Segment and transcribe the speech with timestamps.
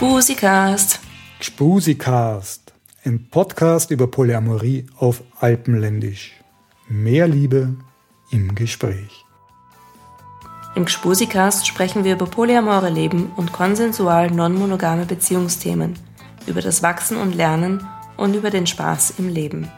[0.00, 0.98] Gspusikast.
[1.40, 2.72] Gspusikast,
[3.04, 6.32] ein Podcast über Polyamorie auf Alpenländisch.
[6.88, 7.76] Mehr Liebe
[8.30, 9.26] im Gespräch.
[10.74, 15.98] Im Gspusikast sprechen wir über polyamore Leben und konsensual non-monogame Beziehungsthemen,
[16.46, 17.86] über das Wachsen und Lernen
[18.16, 19.70] und über den Spaß im Leben.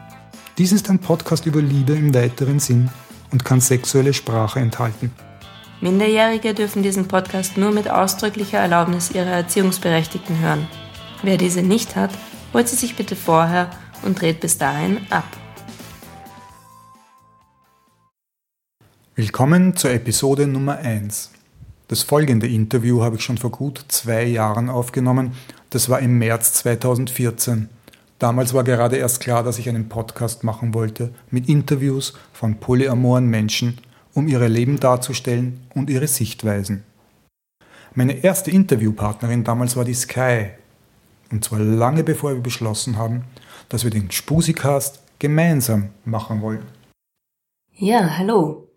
[0.57, 2.89] Dies ist ein Podcast über Liebe im weiteren Sinn
[3.33, 5.11] und kann sexuelle Sprache enthalten.
[5.81, 10.67] Minderjährige dürfen diesen Podcast nur mit ausdrücklicher Erlaubnis ihrer Erziehungsberechtigten hören.
[11.23, 12.11] Wer diese nicht hat,
[12.53, 13.69] holt sie sich bitte vorher
[14.03, 15.25] und dreht bis dahin ab.
[19.15, 21.31] Willkommen zur Episode Nummer 1.
[21.87, 25.33] Das folgende Interview habe ich schon vor gut zwei Jahren aufgenommen.
[25.69, 27.69] Das war im März 2014.
[28.19, 33.27] Damals war gerade erst klar, dass ich einen Podcast machen wollte mit Interviews von polyamoren
[33.27, 33.79] Menschen
[34.13, 36.83] um ihre Leben darzustellen und ihre Sichtweisen.
[37.95, 40.47] Meine erste Interviewpartnerin damals war die Sky.
[41.31, 43.25] Und zwar lange bevor wir beschlossen haben,
[43.69, 46.65] dass wir den Spusikast gemeinsam machen wollen.
[47.75, 48.67] Ja, hallo.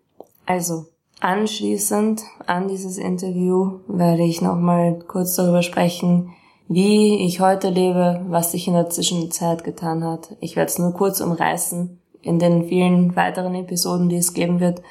[0.45, 0.85] Also,
[1.19, 6.33] anschließend an dieses Interview werde ich nochmal kurz darüber sprechen,
[6.67, 10.35] wie ich heute lebe, was sich in der Zwischenzeit getan hat.
[10.41, 11.99] Ich werde es nur kurz umreißen.
[12.21, 14.81] In den vielen weiteren Episoden, die es geben wird,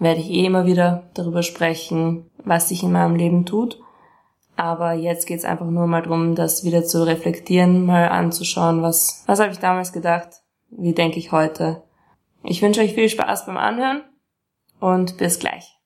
[0.00, 3.78] werde ich eh immer wieder darüber sprechen, was sich in meinem Leben tut.
[4.56, 9.40] Aber jetzt geht's einfach nur mal darum, das wieder zu reflektieren, mal anzuschauen, was, was
[9.40, 11.82] habe ich damals gedacht, wie denke ich heute.
[12.42, 14.02] Ich wünsche euch viel Spaß beim Anhören
[14.80, 15.76] und bis gleich.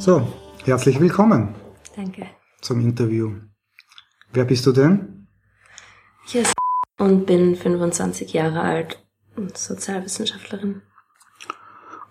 [0.00, 0.26] So,
[0.64, 1.54] herzlich willkommen.
[1.94, 2.26] Danke.
[2.60, 3.34] Zum Interview.
[4.32, 5.17] Wer bist du denn?
[6.28, 6.52] Ich heiße
[6.98, 9.02] und bin 25 Jahre alt
[9.36, 10.82] und Sozialwissenschaftlerin.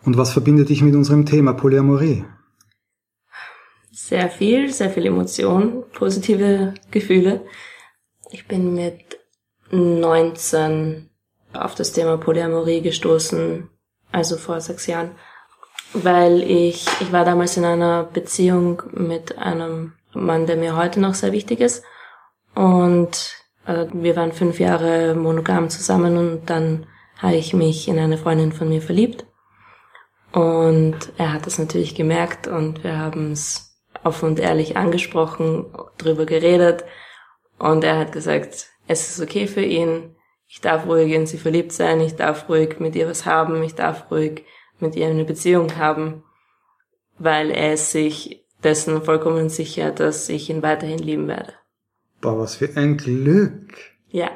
[0.04, 2.26] Und was verbindet dich mit unserem Thema Polyamorie?
[3.92, 7.46] Sehr viel, sehr viel Emotion, positive Gefühle.
[8.32, 9.20] Ich bin mit
[9.70, 11.10] 19
[11.54, 13.70] auf das Thema Polyamorie gestoßen,
[14.12, 15.12] also vor sechs Jahren,
[15.94, 21.14] weil ich, ich war damals in einer Beziehung mit einem Mann, der mir heute noch
[21.14, 21.84] sehr wichtig ist.
[22.56, 23.37] Und
[23.68, 28.70] wir waren fünf Jahre monogam zusammen und dann habe ich mich in eine Freundin von
[28.70, 29.26] mir verliebt.
[30.32, 35.66] Und er hat das natürlich gemerkt und wir haben es offen und ehrlich angesprochen,
[35.98, 36.86] drüber geredet.
[37.58, 40.16] Und er hat gesagt, es ist okay für ihn.
[40.48, 42.00] Ich darf ruhig in sie verliebt sein.
[42.02, 43.64] Ich darf ruhig mit ihr was haben.
[43.64, 44.46] Ich darf ruhig
[44.80, 46.24] mit ihr eine Beziehung haben,
[47.18, 51.54] weil er sich dessen vollkommen sicher, dass ich ihn weiterhin lieben werde.
[52.22, 53.74] Boah, was für ein Glück.
[54.10, 54.32] Ja.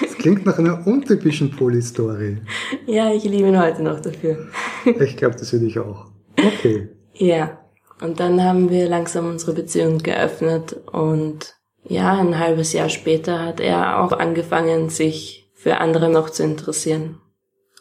[0.00, 2.38] das klingt nach einer untypischen Polystory.
[2.86, 4.48] Ja, ich liebe ihn heute noch dafür.
[4.84, 6.06] ich glaube, das würde ich auch.
[6.38, 6.88] Okay.
[7.14, 7.58] Ja.
[8.00, 13.60] Und dann haben wir langsam unsere Beziehung geöffnet und ja, ein halbes Jahr später hat
[13.60, 17.20] er auch angefangen, sich für andere noch zu interessieren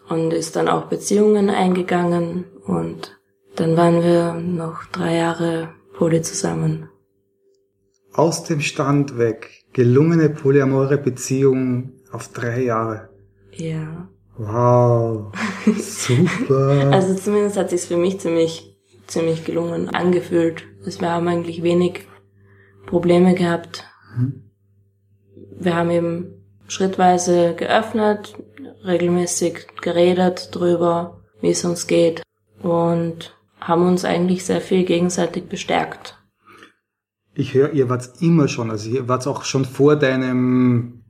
[0.10, 3.20] und ist dann auch Beziehungen eingegangen und
[3.56, 6.90] dann waren wir noch drei Jahre Poly zusammen
[8.14, 9.64] aus dem Stand weg.
[9.74, 13.10] Gelungene polyamore Beziehung auf drei Jahre.
[13.52, 14.08] Ja.
[14.38, 15.32] Wow.
[15.78, 16.90] Super.
[16.92, 18.76] also zumindest hat sich's für mich ziemlich,
[19.08, 20.64] ziemlich gelungen angefühlt.
[20.86, 22.08] Also wir haben eigentlich wenig
[22.86, 23.86] Probleme gehabt.
[24.16, 24.44] Hm.
[25.60, 28.36] Wir haben eben schrittweise geöffnet,
[28.86, 32.24] regelmäßig geredet drüber, wie es uns geht
[32.62, 36.18] und haben uns eigentlich sehr viel gegenseitig bestärkt.
[37.36, 41.04] Ich höre, ihr wart immer schon, also ihr wart auch schon vor deinem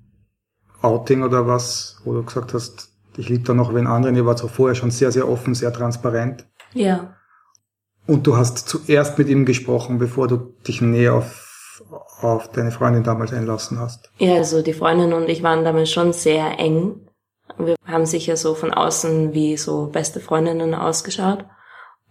[0.81, 4.44] Outing oder was, wo du gesagt hast, ich liebe da noch wen anderen, ihr wart
[4.44, 6.45] auch vorher schon sehr, sehr offen, sehr transparent.
[6.73, 7.16] Ja.
[8.07, 11.83] Und du hast zuerst mit ihm gesprochen, bevor du dich näher auf,
[12.21, 14.09] auf deine Freundin damals einlassen hast.
[14.18, 17.07] Ja, also die Freundin und ich waren damals schon sehr eng.
[17.57, 21.45] Wir haben sicher so von außen wie so beste Freundinnen ausgeschaut.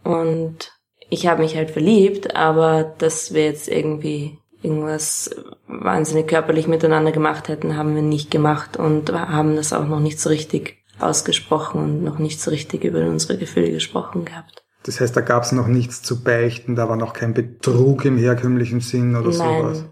[0.02, 0.72] Und
[1.12, 5.28] ich habe mich halt verliebt, aber dass wir jetzt irgendwie irgendwas
[5.68, 10.18] wahnsinnig körperlich miteinander gemacht hätten, haben wir nicht gemacht und haben das auch noch nicht
[10.18, 14.64] so richtig ausgesprochen und noch nicht so richtig über unsere Gefühle gesprochen gehabt.
[14.84, 18.16] Das heißt, da gab es noch nichts zu beichten, da war noch kein Betrug im
[18.16, 19.60] herkömmlichen Sinn oder Nein.
[19.60, 19.84] sowas.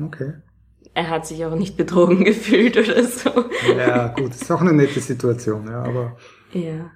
[0.00, 0.34] Okay.
[0.94, 3.30] Er hat sich auch nicht betrogen gefühlt oder so.
[3.76, 6.16] Ja, gut, ist auch eine nette Situation, ja, aber.
[6.52, 6.92] Ja.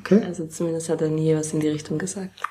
[0.00, 0.22] Okay.
[0.24, 2.42] Also zumindest hat er nie was in die Richtung gesagt.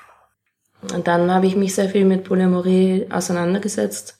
[0.90, 4.18] Und dann habe ich mich sehr viel mit Polyamorie auseinandergesetzt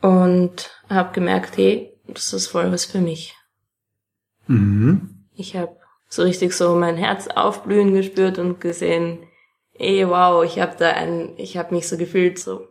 [0.00, 3.34] und habe gemerkt, hey, das ist voll was für mich.
[4.46, 5.26] Mhm.
[5.34, 5.76] Ich habe
[6.08, 9.26] so richtig so mein Herz aufblühen gespürt und gesehen,
[9.74, 12.68] ey, wow, ich habe da ein, ich habe mich so gefühlt, so,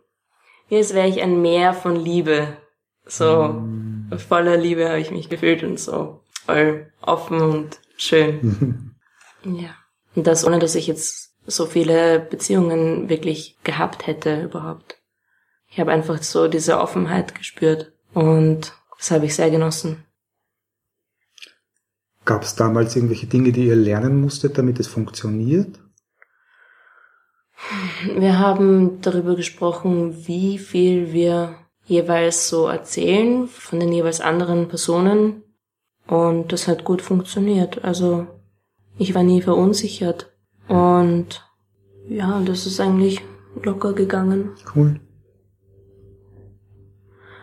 [0.68, 2.56] wie als wäre ich ein Meer von Liebe.
[3.04, 4.12] So mm.
[4.16, 8.94] voller Liebe habe ich mich gefühlt und so voll offen und schön.
[9.44, 9.74] ja.
[10.14, 15.02] Und das ohne, dass ich jetzt so viele Beziehungen wirklich gehabt hätte überhaupt.
[15.68, 20.04] Ich habe einfach so diese Offenheit gespürt und das habe ich sehr genossen.
[22.24, 25.80] Gab es damals irgendwelche Dinge, die ihr lernen musstet, damit es funktioniert?
[28.16, 31.54] Wir haben darüber gesprochen, wie viel wir
[31.84, 35.42] jeweils so erzählen von den jeweils anderen Personen.
[36.06, 37.84] Und das hat gut funktioniert.
[37.84, 38.26] Also
[38.98, 40.31] ich war nie verunsichert.
[40.72, 41.46] Und
[42.08, 43.20] ja, das ist eigentlich
[43.62, 44.52] locker gegangen.
[44.74, 45.00] Cool.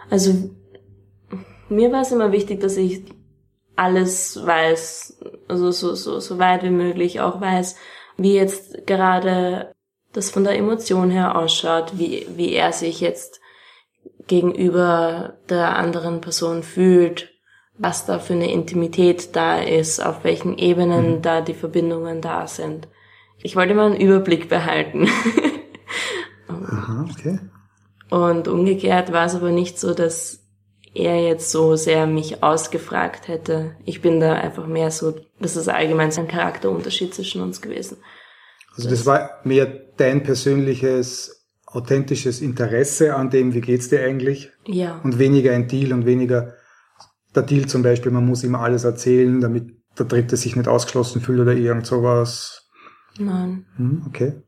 [0.10, 0.50] Also
[1.70, 3.04] mir war es immer wichtig, dass ich
[3.76, 7.76] alles weiß, also so, so, so weit wie möglich auch weiß,
[8.18, 9.74] wie jetzt gerade
[10.12, 13.40] das von der Emotion her ausschaut, wie, wie er sich jetzt
[14.26, 17.30] gegenüber der anderen Person fühlt,
[17.78, 21.22] was da für eine Intimität da ist, auf welchen Ebenen mhm.
[21.22, 22.88] da die Verbindungen da sind.
[23.42, 25.08] Ich wollte mal einen Überblick behalten.
[26.48, 27.40] Aha, okay.
[28.10, 30.40] Und umgekehrt war es aber nicht so, dass
[30.94, 33.76] er jetzt so sehr mich ausgefragt hätte.
[33.86, 37.98] Ich bin da einfach mehr so, das ist allgemein so ein Charakterunterschied zwischen uns gewesen.
[38.76, 44.52] Also das war mehr dein persönliches, authentisches Interesse an dem, wie geht's dir eigentlich?
[44.66, 45.00] Ja.
[45.04, 46.56] Und weniger ein Deal und weniger
[47.36, 51.22] der Deal zum Beispiel, man muss immer alles erzählen, damit der Dritte sich nicht ausgeschlossen
[51.22, 52.59] fühlt oder irgend sowas.
[53.20, 53.66] Nein.
[53.76, 54.42] Hm, okay.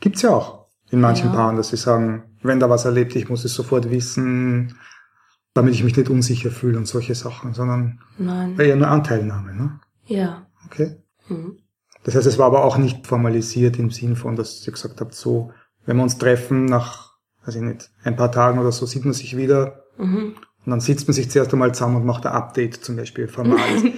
[0.00, 1.34] Gibt's ja auch in manchen ja.
[1.34, 4.78] Paaren, dass sie sagen, wenn da was erlebt, ich muss es sofort wissen,
[5.54, 8.58] damit ich mich nicht unsicher fühle und solche Sachen, sondern Nein.
[8.58, 9.80] eher nur Anteilnahme, ne?
[10.06, 10.46] Ja.
[10.66, 10.96] Okay.
[11.28, 11.58] Mhm.
[12.04, 15.14] Das heißt, es war aber auch nicht formalisiert im Sinn von, dass ihr gesagt habt,
[15.14, 15.52] so,
[15.84, 17.14] wenn wir uns treffen, nach,
[17.44, 19.84] weiß ich nicht, ein paar Tagen oder so, sieht man sich wieder.
[19.98, 20.36] Mhm.
[20.64, 23.58] Und dann sitzt man sich zuerst einmal zusammen und macht ein Update zum Beispiel formal.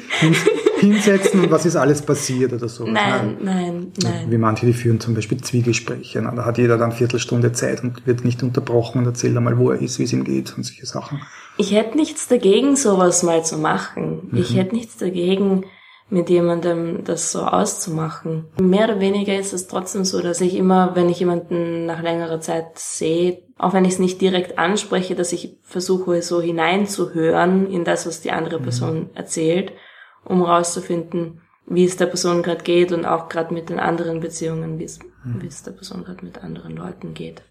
[0.80, 2.84] hinsetzen und was ist alles passiert oder so.
[2.84, 4.30] Nein, nein, nein.
[4.30, 6.22] Wie manche, die führen zum Beispiel Zwiegespräche.
[6.22, 9.80] Da hat jeder dann Viertelstunde Zeit und wird nicht unterbrochen und erzählt einmal, wo er
[9.80, 11.22] ist, wie es ihm geht und solche Sachen.
[11.56, 14.28] Ich hätte nichts dagegen, sowas mal zu machen.
[14.30, 14.38] Mhm.
[14.38, 15.64] Ich hätte nichts dagegen,
[16.08, 18.46] mit jemandem das so auszumachen.
[18.60, 22.40] Mehr oder weniger ist es trotzdem so, dass ich immer, wenn ich jemanden nach längerer
[22.40, 27.84] Zeit sehe, auch wenn ich es nicht direkt anspreche, dass ich versuche so hineinzuhören in
[27.84, 28.62] das, was die andere mhm.
[28.64, 29.72] Person erzählt
[30.25, 34.78] um rauszufinden, wie es der Person gerade geht und auch gerade mit den anderen Beziehungen,
[34.78, 35.43] wie es, mhm.
[35.43, 37.43] wie es der Person gerade mit anderen Leuten geht.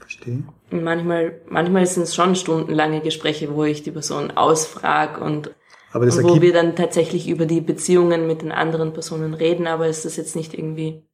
[0.00, 0.42] Verstehe.
[0.70, 5.54] Und manchmal, manchmal sind es schon stundenlange Gespräche, wo ich die Person ausfrage und,
[5.94, 10.04] und wo wir dann tatsächlich über die Beziehungen mit den anderen Personen reden, aber ist
[10.04, 11.04] das jetzt nicht irgendwie.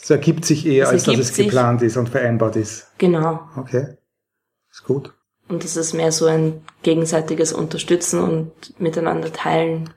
[0.00, 2.86] Es ergibt sich eher, als dass es geplant ist und vereinbart ist.
[2.98, 3.40] Genau.
[3.56, 3.96] Okay.
[4.70, 5.12] Ist gut.
[5.48, 9.90] Und es ist mehr so ein gegenseitiges Unterstützen und miteinander teilen.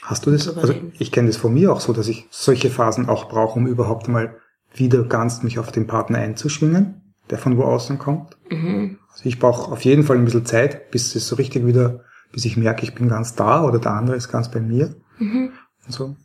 [0.00, 0.56] Hast du das?
[0.56, 3.66] Also ich kenne das von mir auch so, dass ich solche Phasen auch brauche, um
[3.66, 4.36] überhaupt mal
[4.74, 8.36] wieder ganz mich auf den Partner einzuschwingen, der von wo außen kommt.
[8.50, 8.98] Mhm.
[9.12, 12.44] Also ich brauche auf jeden Fall ein bisschen Zeit, bis es so richtig wieder, bis
[12.44, 14.94] ich merke, ich bin ganz da oder der andere ist ganz bei mir.
[15.18, 15.52] Mhm.
[15.84, 16.16] Und so.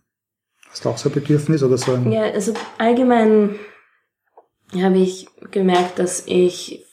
[0.69, 2.11] Hast du auch so ein Bedürfnis oder so ein?
[2.11, 3.55] Ja, also allgemein
[4.73, 6.85] habe ich gemerkt, dass ich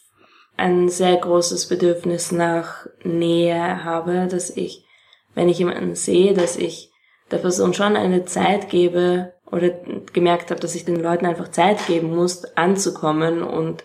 [0.56, 4.86] ein sehr großes Bedürfnis nach Nähe habe, dass ich
[5.34, 6.92] wenn ich jemanden sehe, dass ich
[7.30, 9.70] der Person schon eine Zeit gebe oder
[10.12, 13.84] gemerkt habe, dass ich den Leuten einfach Zeit geben muss, anzukommen und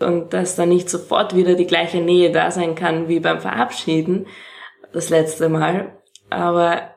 [0.00, 4.26] und dass da nicht sofort wieder die gleiche Nähe da sein kann wie beim Verabschieden
[4.92, 5.96] das letzte Mal.
[6.30, 6.90] Aber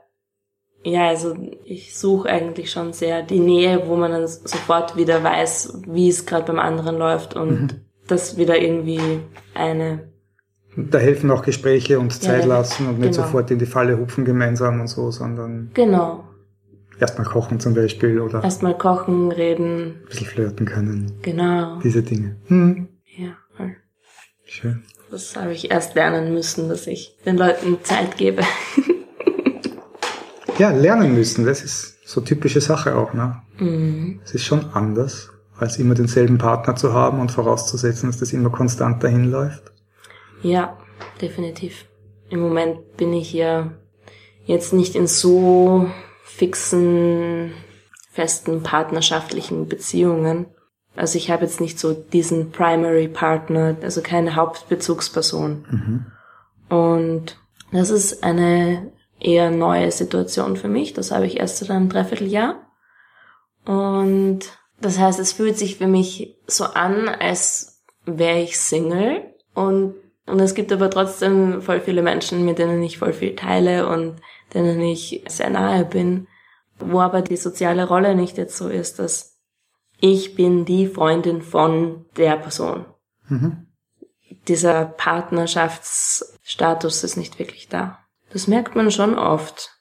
[0.84, 5.82] ja, also ich suche eigentlich schon sehr die Nähe, wo man dann sofort wieder weiß,
[5.88, 7.86] wie es gerade beim anderen läuft und mhm.
[8.08, 9.20] das wieder irgendwie
[9.54, 10.12] eine
[10.78, 13.26] da helfen auch Gespräche und Zeit ja, lassen und nicht genau.
[13.26, 16.24] sofort in die Falle hupfen gemeinsam und so, sondern genau.
[17.00, 21.14] erstmal kochen zum Beispiel oder erstmal kochen, reden, ein bisschen flirten können.
[21.24, 21.80] Genau.
[21.84, 22.38] Diese Dinge.
[22.46, 22.90] Hm.
[23.18, 23.76] Ja, voll.
[24.46, 24.84] Schön.
[25.10, 28.44] Das habe ich erst lernen müssen, dass ich den Leuten Zeit gebe.
[30.60, 33.42] ja, lernen müssen, das ist so typische Sache auch, ne?
[33.58, 34.20] Mhm.
[34.24, 38.52] Es ist schon anders, als immer denselben Partner zu haben und vorauszusetzen, dass das immer
[38.52, 39.72] konstant dahin läuft.
[40.42, 40.78] Ja,
[41.22, 41.86] definitiv.
[42.30, 43.72] Im Moment bin ich ja
[44.46, 45.90] jetzt nicht in so
[46.24, 47.54] fixen,
[48.12, 50.48] festen partnerschaftlichen Beziehungen.
[50.96, 55.66] Also ich habe jetzt nicht so diesen Primary Partner, also keine Hauptbezugsperson.
[55.70, 56.06] Mhm.
[56.76, 57.38] Und
[57.72, 60.94] das ist eine eher neue Situation für mich.
[60.94, 62.68] Das habe ich erst seit einem Dreivierteljahr.
[63.66, 64.40] Und
[64.80, 69.34] das heißt, es fühlt sich für mich so an, als wäre ich Single.
[69.54, 69.96] Und,
[70.28, 74.18] und es gibt aber trotzdem voll viele Menschen, mit denen ich voll viel teile und
[74.54, 76.28] denen ich sehr nahe bin.
[76.80, 79.38] Wo aber die soziale Rolle nicht jetzt so ist, dass
[80.00, 82.86] ich bin die Freundin von der Person.
[83.30, 83.68] Mhm.
[84.48, 87.98] Dieser Partnerschaftsstatus ist nicht wirklich da.
[88.32, 89.72] Das merkt man schon oft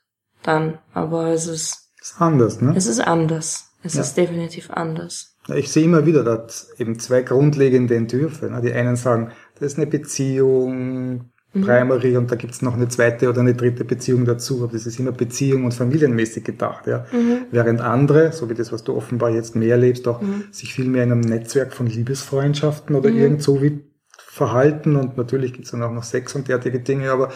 [0.43, 2.73] dann, aber es ist, ist anders, ne?
[2.77, 3.73] Es ist anders.
[3.83, 4.03] Es ja.
[4.03, 5.37] ist definitiv anders.
[5.55, 8.51] Ich sehe immer wieder, dass eben zwei grundlegende Entwürfe.
[8.51, 8.61] Ne?
[8.61, 11.63] Die einen sagen, das ist eine Beziehung, mhm.
[11.63, 14.99] Primary und da gibt's noch eine zweite oder eine dritte Beziehung dazu, aber das ist
[14.99, 16.87] immer Beziehung und familienmäßig gedacht.
[16.87, 17.07] Ja?
[17.13, 17.47] Mhm.
[17.51, 20.45] Während andere, so wie das, was du offenbar jetzt mehr lebst, auch mhm.
[20.51, 23.19] sich viel mehr in einem Netzwerk von Liebesfreundschaften oder mhm.
[23.19, 23.85] irgend so wie
[24.19, 27.33] verhalten und natürlich gibt's dann auch noch Sex und derartige Dinge, aber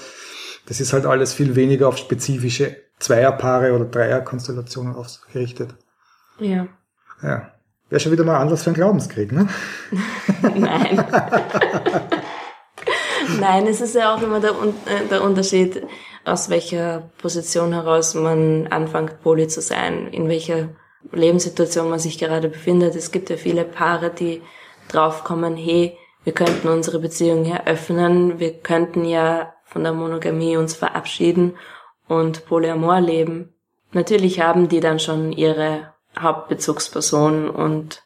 [0.67, 5.75] das ist halt alles viel weniger auf spezifische Zweierpaare oder Dreierkonstellationen ausgerichtet.
[6.39, 6.69] Ja.
[7.23, 7.51] Ja.
[7.91, 9.49] Wäre schon wieder mal anders für einen Glaubenskrieg, ne?
[10.55, 11.05] Nein.
[13.41, 15.83] Nein, es ist ja auch immer der, äh, der Unterschied,
[16.25, 20.69] aus welcher Position heraus man anfängt, Poli zu sein, in welcher
[21.13, 22.95] Lebenssituation man sich gerade befindet.
[22.95, 24.43] Es gibt ja viele Paare, die
[24.89, 30.75] draufkommen, hey, wir könnten unsere Beziehung ja öffnen, wir könnten ja von der Monogamie uns
[30.75, 31.57] verabschieden
[32.07, 33.55] und Polyamor leben.
[33.93, 38.03] Natürlich haben die dann schon ihre Hauptbezugsperson und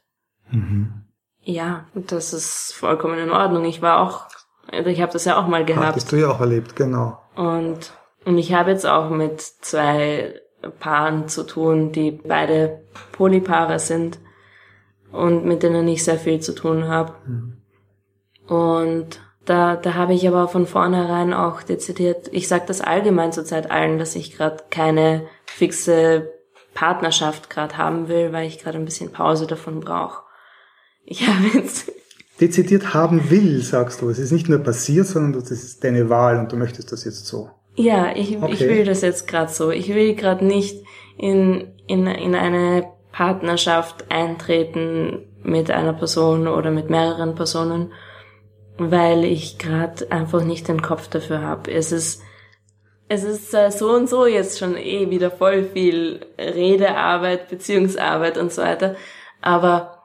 [0.50, 1.04] mhm.
[1.40, 3.64] ja, das ist vollkommen in Ordnung.
[3.64, 4.26] Ich war auch,
[4.70, 5.87] also ich habe das ja auch mal gehabt.
[5.87, 7.18] Hattest du ja auch erlebt, genau.
[7.34, 7.92] Und,
[8.25, 10.40] und ich habe jetzt auch mit zwei
[10.80, 14.18] Paaren zu tun, die beide Polypaare sind
[15.12, 17.14] und mit denen ich sehr viel zu tun habe.
[17.26, 17.56] Mhm.
[18.46, 23.70] Und da, da habe ich aber von vornherein auch dezidiert, ich sage das allgemein zurzeit
[23.70, 26.30] allen, dass ich gerade keine fixe
[26.75, 30.23] Partnerschaft gerade haben will, weil ich gerade ein bisschen Pause davon brauche.
[31.04, 31.90] Ich habe jetzt
[32.40, 34.11] dezidiert haben will, sagst du.
[34.11, 37.26] Es ist nicht nur passiert, sondern das ist deine Wahl und du möchtest das jetzt
[37.26, 37.50] so.
[37.76, 38.52] Ja, ich, okay.
[38.52, 39.71] ich will das jetzt gerade so.
[39.71, 40.85] Ich will gerade nicht
[41.16, 47.93] in, in, in eine Partnerschaft eintreten mit einer Person oder mit mehreren Personen,
[48.78, 51.71] weil ich gerade einfach nicht den Kopf dafür habe.
[51.71, 52.23] Es ist
[53.08, 58.52] es ist äh, so und so jetzt schon eh wieder voll viel Redearbeit, Beziehungsarbeit und
[58.52, 58.96] so weiter.
[59.40, 60.04] Aber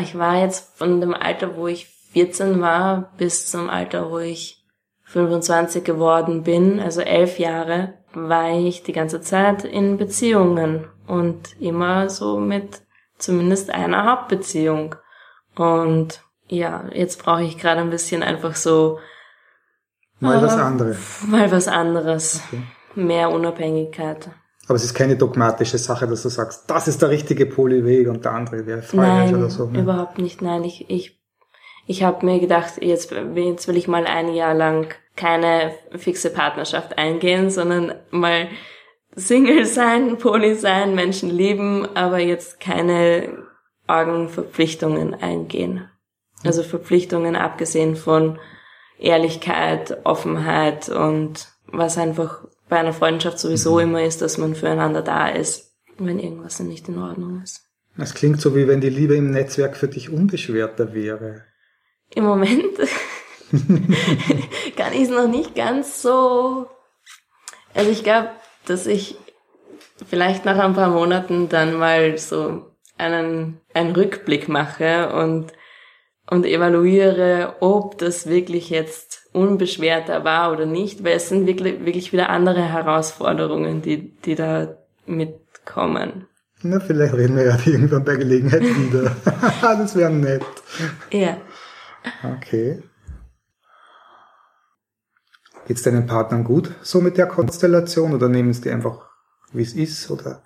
[0.00, 4.64] ich war jetzt von dem Alter, wo ich 14 war, bis zum Alter, wo ich
[5.04, 12.08] 25 geworden bin, also elf Jahre, war ich die ganze Zeit in Beziehungen und immer
[12.08, 12.82] so mit
[13.18, 14.96] zumindest einer Hauptbeziehung.
[15.56, 18.98] Und ja, jetzt brauche ich gerade ein bisschen einfach so
[20.20, 20.98] Mal was anderes.
[21.26, 22.42] Mal was anderes.
[22.48, 22.62] Okay.
[22.94, 24.30] Mehr Unabhängigkeit.
[24.66, 28.24] Aber es ist keine dogmatische Sache, dass du sagst, das ist der richtige Polyweg und
[28.24, 29.66] der andere wäre Freiheit oder so.
[29.66, 29.80] Ne?
[29.80, 30.42] überhaupt nicht.
[30.42, 31.20] Nein, ich, ich,
[31.86, 36.98] ich habe mir gedacht, jetzt, jetzt will ich mal ein Jahr lang keine fixe Partnerschaft
[36.98, 38.48] eingehen, sondern mal
[39.16, 43.44] Single sein, Poly sein, Menschen lieben, aber jetzt keine
[43.86, 45.88] Augenverpflichtungen eingehen.
[46.44, 48.38] Also Verpflichtungen abgesehen von
[49.00, 53.80] Ehrlichkeit, Offenheit und was einfach bei einer Freundschaft sowieso mhm.
[53.80, 57.62] immer ist, dass man füreinander da ist, wenn irgendwas nicht in Ordnung ist.
[57.98, 61.44] Es klingt so, wie wenn die Liebe im Netzwerk für dich unbeschwerter wäre.
[62.14, 62.78] Im Moment
[64.76, 66.66] kann ich es noch nicht ganz so.
[67.74, 68.30] Also ich glaube,
[68.66, 69.16] dass ich
[70.08, 75.52] vielleicht nach ein paar Monaten dann mal so einen, einen Rückblick mache und
[76.30, 82.12] und evaluiere, ob das wirklich jetzt unbeschwerter war oder nicht, weil es sind wirklich, wirklich
[82.12, 86.26] wieder andere Herausforderungen, die, die da mitkommen.
[86.62, 89.16] Na, vielleicht reden wir ja irgendwann bei Gelegenheit wieder.
[89.60, 90.44] das wäre nett.
[91.10, 91.36] Ja.
[92.36, 92.82] Okay.
[95.66, 99.08] Geht's deinen Partnern gut so mit der Konstellation oder nehmen sie die einfach,
[99.52, 100.42] wie es ist, oder?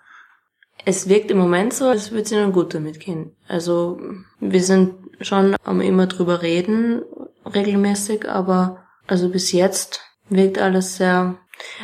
[0.85, 3.35] Es wirkt im Moment so, als würde es ihnen gut damit gehen.
[3.49, 3.99] Also,
[4.41, 7.03] wir sind schon am immer drüber reden,
[7.47, 11.37] regelmäßig, aber also bis jetzt wirkt alles sehr,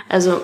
[0.09, 0.41] also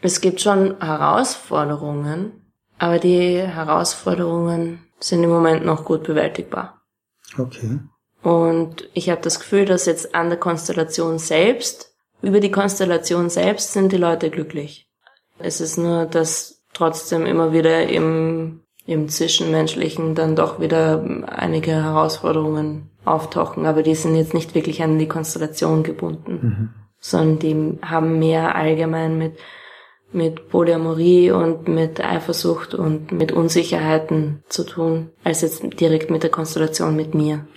[0.00, 6.82] es gibt schon Herausforderungen, aber die Herausforderungen sind im Moment noch gut bewältigbar.
[7.38, 7.80] Okay.
[8.22, 13.72] Und ich habe das Gefühl, dass jetzt an der Konstellation selbst, über die Konstellation selbst
[13.72, 14.88] sind die Leute glücklich.
[15.38, 22.90] Es ist nur, dass trotzdem immer wieder im im Zwischenmenschlichen dann doch wieder einige Herausforderungen
[23.04, 26.70] auftauchen, aber die sind jetzt nicht wirklich an die Konstellation gebunden, mhm.
[26.98, 29.38] sondern die haben mehr allgemein mit
[30.12, 36.30] mit Polyamorie und mit Eifersucht und mit Unsicherheiten zu tun, als jetzt direkt mit der
[36.30, 37.48] Konstellation mit mir.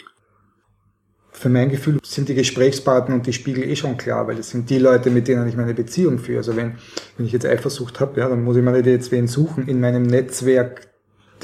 [1.37, 4.71] Für mein Gefühl sind die Gesprächspartner und die Spiegel eh schon klar, weil das sind
[4.71, 6.39] die Leute, mit denen ich meine Beziehung führe.
[6.39, 6.77] Also wenn,
[7.15, 9.79] wenn ich jetzt Eifersucht habe, ja, dann muss ich mir nicht jetzt wen suchen in
[9.79, 10.87] meinem Netzwerk,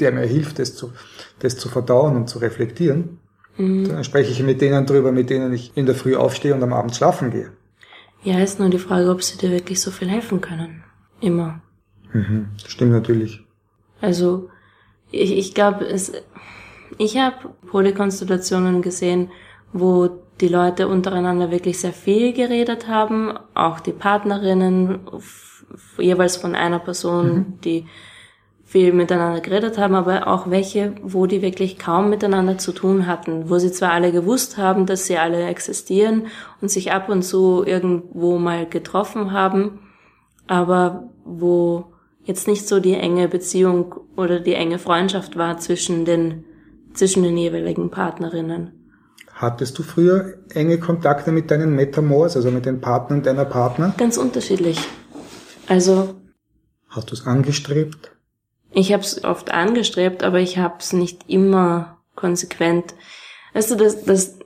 [0.00, 0.90] der mir hilft, das zu,
[1.38, 3.20] das zu verdauen und zu reflektieren.
[3.56, 3.86] Mhm.
[3.86, 6.72] Dann spreche ich mit denen drüber, mit denen ich in der Früh aufstehe und am
[6.72, 7.52] Abend schlafen gehe.
[8.24, 10.82] Ja, ist nur die Frage, ob sie dir wirklich so viel helfen können.
[11.20, 11.62] Immer.
[12.12, 13.46] Mhm, stimmt natürlich.
[14.00, 14.50] Also,
[15.12, 16.10] ich, ich glaube, es,
[16.98, 19.30] ich habe Polykonstellationen gesehen,
[19.74, 20.08] wo
[20.40, 25.00] die Leute untereinander wirklich sehr viel geredet haben, auch die Partnerinnen
[25.98, 27.60] jeweils von einer Person, mhm.
[27.64, 27.86] die
[28.64, 33.50] viel miteinander geredet haben, aber auch welche, wo die wirklich kaum miteinander zu tun hatten,
[33.50, 36.28] wo sie zwar alle gewusst haben, dass sie alle existieren
[36.60, 39.80] und sich ab und zu irgendwo mal getroffen haben,
[40.46, 41.86] aber wo
[42.24, 46.44] jetzt nicht so die enge Beziehung oder die enge Freundschaft war zwischen den,
[46.94, 48.83] zwischen den jeweiligen Partnerinnen.
[49.44, 53.92] Hattest du früher enge Kontakte mit deinen Metamors, also mit den Partnern deiner Partner?
[53.98, 54.78] Ganz unterschiedlich.
[55.68, 56.14] Also.
[56.88, 58.12] Hast du es angestrebt?
[58.72, 62.94] Ich habe es oft angestrebt, aber ich habe es nicht immer konsequent.
[63.52, 64.38] Weißt du, das, das,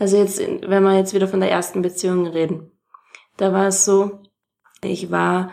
[0.00, 2.72] also jetzt, wenn wir jetzt wieder von der ersten Beziehung reden,
[3.36, 4.22] da war es so,
[4.82, 5.52] ich war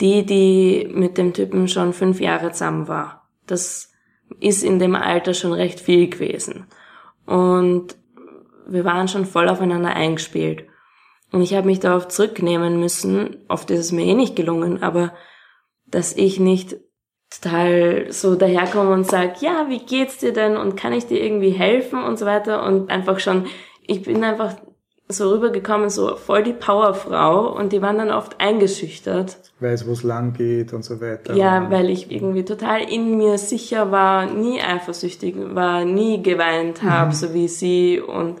[0.00, 3.28] die, die mit dem Typen schon fünf Jahre zusammen war.
[3.48, 3.90] Das
[4.38, 6.68] ist in dem Alter schon recht viel gewesen.
[7.26, 7.96] Und
[8.72, 10.64] wir waren schon voll aufeinander eingespielt.
[11.30, 15.12] Und ich habe mich darauf zurücknehmen müssen, oft ist es mir eh nicht gelungen, aber
[15.86, 16.76] dass ich nicht
[17.30, 21.50] total so daherkomme und sage, ja, wie geht's dir denn und kann ich dir irgendwie
[21.50, 23.46] helfen und so weiter und einfach schon,
[23.86, 24.56] ich bin einfach
[25.08, 29.38] so rübergekommen, so voll die Powerfrau und die waren dann oft eingeschüchtert.
[29.60, 31.34] Weiß, wo es lang geht und so weiter.
[31.34, 37.08] Ja, weil ich irgendwie total in mir sicher war, nie eifersüchtig war, nie geweint habe,
[37.08, 37.12] mhm.
[37.12, 38.40] so wie sie und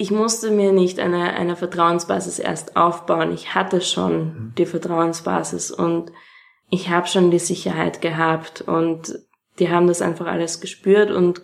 [0.00, 3.34] ich musste mir nicht eine, eine Vertrauensbasis erst aufbauen.
[3.34, 4.52] Ich hatte schon mhm.
[4.56, 6.10] die Vertrauensbasis und
[6.70, 9.18] ich habe schon die Sicherheit gehabt und
[9.58, 11.42] die haben das einfach alles gespürt und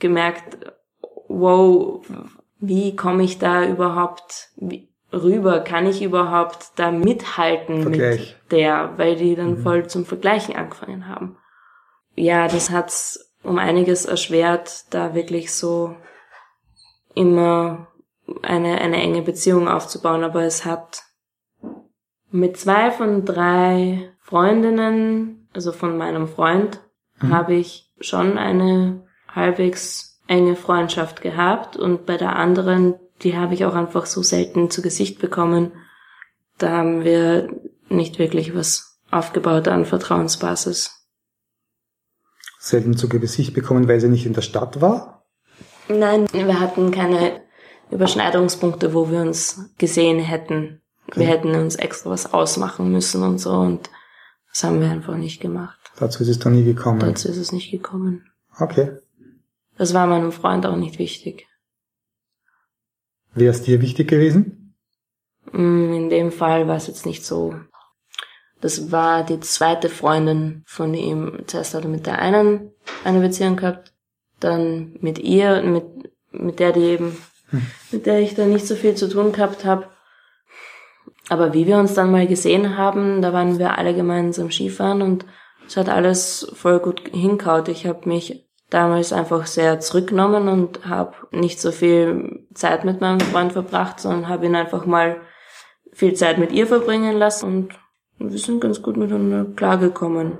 [0.00, 0.58] gemerkt,
[1.28, 2.04] wow,
[2.60, 4.50] wie komme ich da überhaupt
[5.10, 5.60] rüber?
[5.60, 8.36] Kann ich überhaupt da mithalten Vergleich.
[8.42, 9.62] mit der, weil die dann mhm.
[9.62, 11.38] voll zum Vergleichen angefangen haben.
[12.16, 15.96] Ja, das hat's um einiges erschwert, da wirklich so
[17.14, 17.88] immer
[18.42, 21.02] eine, eine enge Beziehung aufzubauen, aber es hat
[22.30, 26.80] mit zwei von drei Freundinnen, also von meinem Freund,
[27.20, 27.32] mhm.
[27.32, 33.64] habe ich schon eine halbwegs enge Freundschaft gehabt und bei der anderen, die habe ich
[33.64, 35.72] auch einfach so selten zu Gesicht bekommen.
[36.58, 37.50] Da haben wir
[37.88, 41.06] nicht wirklich was aufgebaut an Vertrauensbasis.
[42.58, 45.24] Selten zu Gesicht bekommen, weil sie nicht in der Stadt war?
[45.88, 47.43] Nein, wir hatten keine
[47.94, 50.82] Überschneidungspunkte, wo wir uns gesehen hätten.
[51.14, 53.90] Wir hätten uns extra was ausmachen müssen und so und
[54.50, 55.78] das haben wir einfach nicht gemacht.
[55.96, 57.00] Dazu ist es dann nie gekommen.
[57.00, 58.30] Dazu ist es nicht gekommen.
[58.58, 58.98] Okay.
[59.76, 61.46] Das war meinem Freund auch nicht wichtig.
[63.34, 64.76] Wäre es dir wichtig gewesen?
[65.52, 67.54] Mm, in dem Fall war es jetzt nicht so.
[68.60, 71.40] Das war die zweite Freundin von ihm.
[71.46, 72.70] Zuerst hat er mit der einen
[73.04, 73.92] eine Beziehung gehabt,
[74.40, 75.84] dann mit ihr, mit,
[76.32, 77.16] mit der die eben.
[77.90, 79.88] Mit der ich dann nicht so viel zu tun gehabt habe.
[81.28, 85.24] Aber wie wir uns dann mal gesehen haben, da waren wir alle gemeinsam Skifahren und
[85.66, 87.68] es hat alles voll gut hinkaut.
[87.68, 93.20] Ich habe mich damals einfach sehr zurückgenommen und habe nicht so viel Zeit mit meinem
[93.20, 95.20] Freund verbracht, sondern habe ihn einfach mal
[95.92, 97.74] viel Zeit mit ihr verbringen lassen und
[98.18, 100.38] wir sind ganz gut miteinander klargekommen.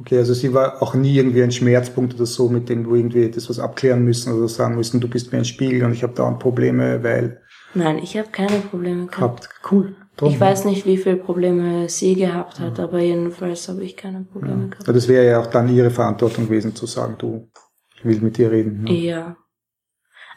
[0.00, 3.30] Okay, also sie war auch nie irgendwie ein Schmerzpunkt oder so, mit dem du irgendwie
[3.30, 6.14] das was abklären müssen oder sagen müssen, du bist mir ein Spiegel und ich habe
[6.14, 7.42] dauernd Probleme, weil...
[7.74, 9.48] Nein, ich habe keine Probleme gehabt.
[9.70, 9.96] Cool.
[10.16, 12.84] Drum, ich weiß nicht, wie viele Probleme sie gehabt hat, ja.
[12.84, 14.68] aber jedenfalls habe ich keine Probleme ja.
[14.68, 14.88] gehabt.
[14.88, 17.50] Das wäre ja auch dann ihre Verantwortung gewesen, zu sagen, du,
[17.96, 18.86] ich will mit dir reden.
[18.86, 18.94] Ja.
[18.94, 19.36] ja.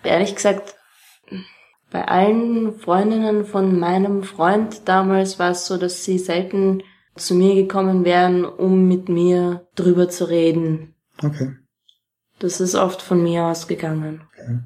[0.03, 0.75] Ehrlich gesagt,
[1.91, 6.83] bei allen Freundinnen von meinem Freund damals war es so, dass sie selten
[7.15, 10.95] zu mir gekommen wären, um mit mir drüber zu reden.
[11.23, 11.55] Okay.
[12.39, 14.21] Das ist oft von mir ausgegangen.
[14.31, 14.59] Okay.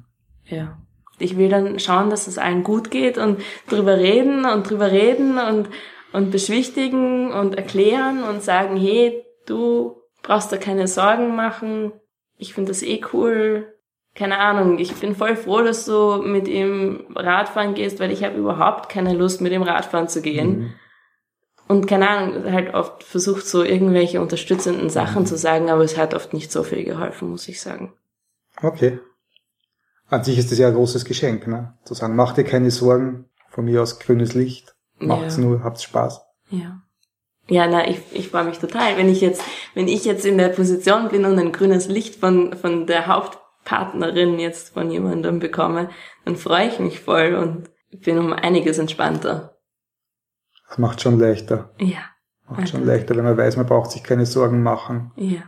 [0.46, 0.78] Ja
[1.18, 5.38] ich will dann schauen, dass es allen gut geht und drüber reden und drüber reden
[5.38, 5.68] und,
[6.12, 11.92] und beschwichtigen und erklären und sagen, hey, du brauchst da keine Sorgen machen.
[12.36, 13.72] Ich finde das eh cool.
[14.14, 18.36] keine Ahnung, ich bin voll froh, dass du mit ihm Radfahren gehst, weil ich habe
[18.36, 20.58] überhaupt keine Lust, mit ihm Radfahren zu gehen.
[20.58, 20.72] Mhm.
[21.68, 26.14] Und keine Ahnung, halt oft versucht so irgendwelche unterstützenden Sachen zu sagen, aber es hat
[26.14, 27.92] oft nicht so viel geholfen, muss ich sagen.
[28.62, 29.00] Okay.
[30.08, 31.74] An sich ist das ja ein großes Geschenk, ne?
[31.84, 35.42] Zu sagen, mach dir keine Sorgen, von mir aus grünes Licht, macht's ja.
[35.42, 36.20] nur, habt's Spaß.
[36.50, 36.82] Ja.
[37.48, 38.96] Ja, na, ich, ich freue mich total.
[38.96, 39.42] Wenn ich jetzt,
[39.74, 44.38] wenn ich jetzt in der Position bin und ein grünes Licht von, von der Hauptpartnerin
[44.38, 45.90] jetzt von jemandem bekomme,
[46.24, 47.70] dann freue ich mich voll und
[48.04, 49.55] bin um einiges entspannter.
[50.68, 51.70] Das macht schon leichter.
[51.78, 51.98] Ja.
[52.48, 52.76] Macht also.
[52.76, 55.12] schon leichter, wenn man weiß, man braucht sich keine Sorgen machen.
[55.16, 55.42] Ja.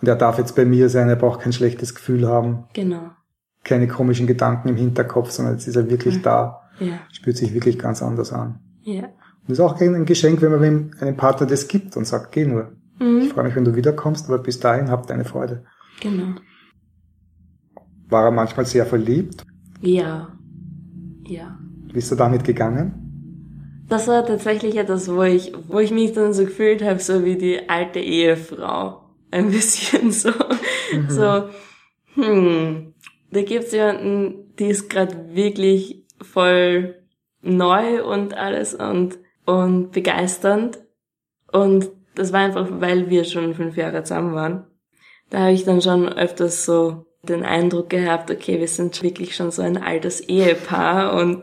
[0.00, 2.64] Und er darf jetzt bei mir sein, er braucht kein schlechtes Gefühl haben.
[2.72, 3.10] Genau.
[3.64, 6.22] Keine komischen Gedanken im Hinterkopf, sondern jetzt ist er wirklich mhm.
[6.22, 6.62] da.
[6.80, 6.98] Ja.
[7.12, 8.58] Spürt sich wirklich ganz anders an.
[8.82, 9.04] Ja.
[9.04, 12.44] Und das ist auch ein Geschenk, wenn man einem Partner das gibt und sagt, geh
[12.44, 12.72] nur.
[12.98, 13.20] Mhm.
[13.20, 15.64] Ich freue mich, wenn du wiederkommst, aber bis dahin habt deine Freude.
[16.00, 16.34] Genau.
[18.08, 19.44] War er manchmal sehr verliebt?
[19.80, 20.28] Ja.
[21.24, 21.58] Ja.
[21.92, 23.01] Wie ist er damit gegangen?
[23.92, 27.36] Das war tatsächlich etwas, wo ich, wo ich mich dann so gefühlt habe, so wie
[27.36, 29.02] die alte Ehefrau.
[29.30, 31.10] Ein bisschen so, mhm.
[31.10, 31.50] so,
[32.14, 32.94] hm,
[33.32, 37.02] da gibt's jemanden, die ist gerade wirklich voll
[37.42, 40.78] neu und alles und und begeisternd.
[41.52, 44.64] Und das war einfach, weil wir schon fünf Jahre zusammen waren.
[45.28, 49.50] Da habe ich dann schon öfters so den Eindruck gehabt, okay, wir sind wirklich schon
[49.50, 51.42] so ein altes Ehepaar und,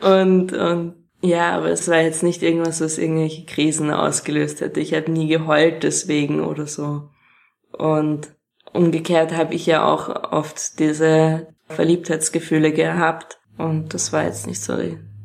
[0.00, 4.80] und, und, ja, aber es war jetzt nicht irgendwas, was irgendwelche Krisen ausgelöst hätte.
[4.80, 7.08] Ich habe nie geheult deswegen oder so.
[7.72, 8.28] Und
[8.74, 14.76] umgekehrt habe ich ja auch oft diese Verliebtheitsgefühle gehabt und das war jetzt nicht so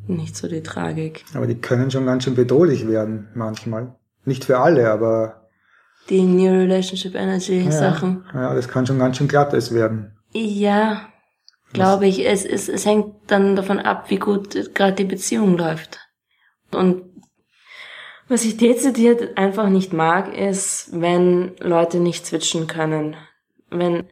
[0.07, 1.25] nicht so die Tragik.
[1.35, 3.95] Aber die können schon ganz schön bedrohlich werden, manchmal.
[4.23, 5.49] Nicht für alle, aber.
[6.09, 8.25] Die New Relationship Energy ja, Sachen.
[8.33, 10.13] Ja, das kann schon ganz schön glattes werden.
[10.31, 11.09] Ja,
[11.73, 12.25] glaube ich.
[12.25, 15.99] Es, es, es hängt dann davon ab, wie gut gerade die Beziehung läuft.
[16.71, 17.03] Und
[18.27, 23.15] was ich dezidiert einfach nicht mag, ist, wenn Leute nicht switchen können.
[23.71, 24.07] Wenn,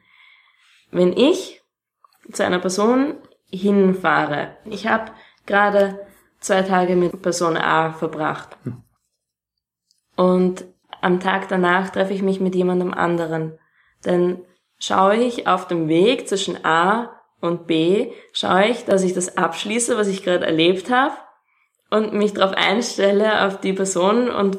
[0.92, 1.62] wenn ich
[2.32, 3.16] zu einer Person
[3.52, 5.12] hinfahre, ich habe
[5.46, 6.08] gerade
[6.40, 8.58] zwei Tage mit Person A verbracht.
[10.16, 10.66] Und
[11.02, 13.60] am Tag danach treffe ich mich mit jemandem anderen.
[14.02, 14.42] Dann
[14.80, 19.98] schaue ich auf dem Weg zwischen A und B, schaue ich, dass ich das abschließe,
[19.98, 21.16] was ich gerade erlebt habe
[21.90, 24.58] und mich darauf einstelle auf die Person und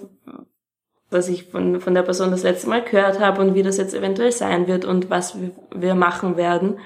[1.10, 3.94] was ich von, von der Person das letzte Mal gehört habe und wie das jetzt
[3.94, 5.36] eventuell sein wird und was
[5.74, 6.78] wir machen werden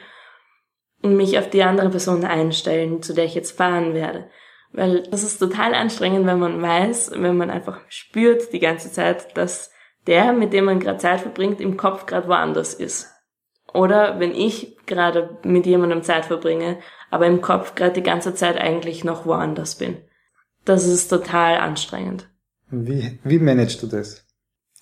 [1.03, 4.29] und mich auf die andere Person einstellen, zu der ich jetzt fahren werde.
[4.73, 9.37] Weil das ist total anstrengend, wenn man weiß, wenn man einfach spürt die ganze Zeit,
[9.37, 9.71] dass
[10.07, 13.09] der, mit dem man gerade Zeit verbringt, im Kopf gerade woanders ist.
[13.75, 16.79] Oder wenn ich gerade mit jemandem Zeit verbringe,
[17.11, 19.99] aber im Kopf gerade die ganze Zeit eigentlich noch woanders bin.
[20.65, 22.29] Das ist total anstrengend.
[22.71, 24.27] Wie, wie managst du das?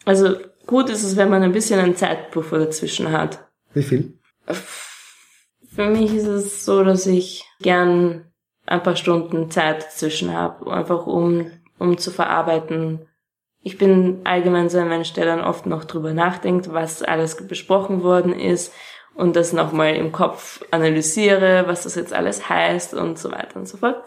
[0.05, 0.37] Also
[0.67, 3.47] gut ist es, wenn man ein bisschen einen Zeitpuffer dazwischen hat.
[3.75, 4.19] Wie viel?
[4.47, 8.27] Für mich ist es so, dass ich gern
[8.67, 13.07] ein paar Stunden Zeit dazwischen habe, einfach um, um zu verarbeiten.
[13.63, 18.03] Ich bin allgemein so ein Mensch, der dann oft noch drüber nachdenkt, was alles besprochen
[18.03, 18.73] worden ist
[19.15, 23.69] und das nochmal im Kopf analysiere, was das jetzt alles heißt und so weiter und
[23.69, 24.03] so fort.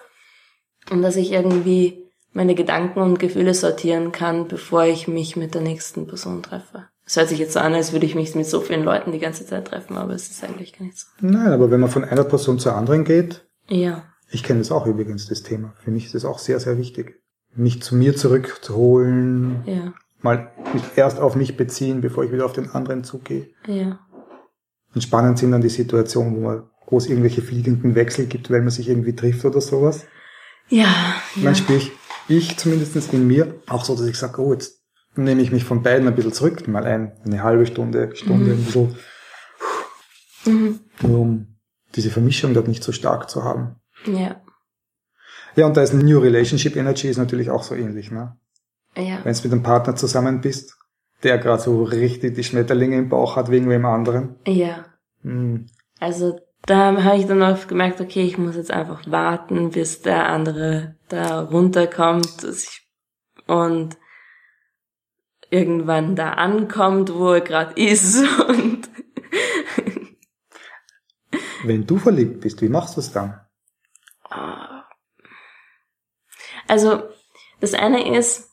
[0.89, 5.61] Und dass ich irgendwie meine Gedanken und Gefühle sortieren kann, bevor ich mich mit der
[5.61, 6.87] nächsten Person treffe.
[7.05, 9.19] Es hört sich jetzt so an, als würde ich mich mit so vielen Leuten die
[9.19, 11.07] ganze Zeit treffen, aber es ist eigentlich gar nicht so.
[11.21, 13.45] Nein, aber wenn man von einer Person zur anderen geht.
[13.67, 14.03] Ja.
[14.31, 15.73] Ich kenne das auch übrigens, das Thema.
[15.83, 17.21] Für mich ist es auch sehr, sehr wichtig.
[17.55, 19.63] Mich zu mir zurückzuholen.
[19.65, 19.93] Ja.
[20.21, 23.49] Mal mich erst auf mich beziehen, bevor ich wieder auf den anderen zugehe.
[23.67, 23.99] Ja.
[24.93, 28.61] Und spannend sind dann die Situationen, wo man, wo es irgendwelche fliegenden Wechsel gibt, weil
[28.61, 30.05] man sich irgendwie trifft oder sowas.
[30.69, 30.93] Ja.
[31.35, 31.55] Dann ja.
[31.55, 31.91] spüre ich,
[32.27, 34.81] ich zumindest in mir auch so, dass ich sage, oh, jetzt
[35.15, 38.59] nehme ich mich von beiden ein bisschen zurück, mal ein, eine halbe Stunde, Stunde, mhm.
[38.59, 38.95] ein bisschen,
[40.45, 40.79] mhm.
[41.01, 41.47] nur um
[41.95, 43.75] diese Vermischung dort nicht so stark zu haben.
[44.05, 44.41] Ja.
[45.55, 48.35] Ja, und da ist New Relationship Energy ist natürlich auch so ähnlich, ne?
[48.95, 49.19] Ja.
[49.23, 50.75] Wenn du mit einem Partner zusammen bist,
[51.23, 54.35] der gerade so richtig die Schmetterlinge im Bauch hat wegen wem anderen.
[54.45, 54.85] Ja.
[55.21, 55.67] Mhm.
[55.99, 60.29] Also da habe ich dann oft gemerkt, okay, ich muss jetzt einfach warten, bis der
[60.29, 62.47] andere da runterkommt
[63.47, 63.97] und
[65.49, 68.89] irgendwann da ankommt, wo er gerade ist und
[71.63, 73.39] Wenn du verliebt bist, wie machst du es dann?
[76.67, 77.03] Also,
[77.59, 78.52] das eine ist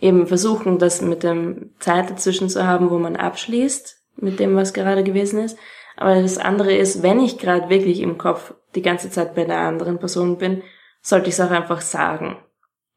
[0.00, 4.72] eben versuchen, das mit dem Zeit dazwischen zu haben, wo man abschließt mit dem, was
[4.72, 5.58] gerade gewesen ist.
[5.96, 9.58] Aber das andere ist, wenn ich gerade wirklich im Kopf die ganze Zeit bei der
[9.58, 10.62] anderen Person bin,
[11.02, 12.36] sollte ich es auch einfach sagen.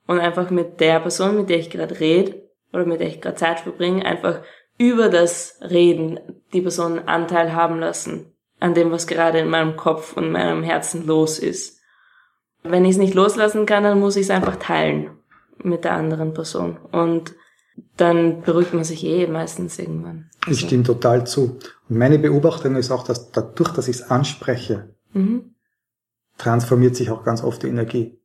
[0.08, 3.38] Und einfach mit der Person, mit der ich gerade rede oder mit der ich gerade
[3.38, 4.42] Zeit verbringe, einfach
[4.78, 6.20] über das Reden
[6.54, 11.06] die Person Anteil haben lassen an dem, was gerade in meinem Kopf und meinem Herzen
[11.08, 11.80] los ist.
[12.64, 15.21] Wenn ich es nicht loslassen kann, dann muss ich es einfach teilen
[15.64, 16.78] mit der anderen Person.
[16.92, 17.36] Und
[17.98, 20.30] dann beruhigt man sich eh meistens irgendwann.
[20.42, 20.52] Also.
[20.52, 21.60] Ich stimme total zu.
[21.90, 25.56] Und meine Beobachtung ist auch, dass dadurch, dass ich es anspreche, mhm.
[26.38, 28.18] transformiert sich auch ganz oft die Energie.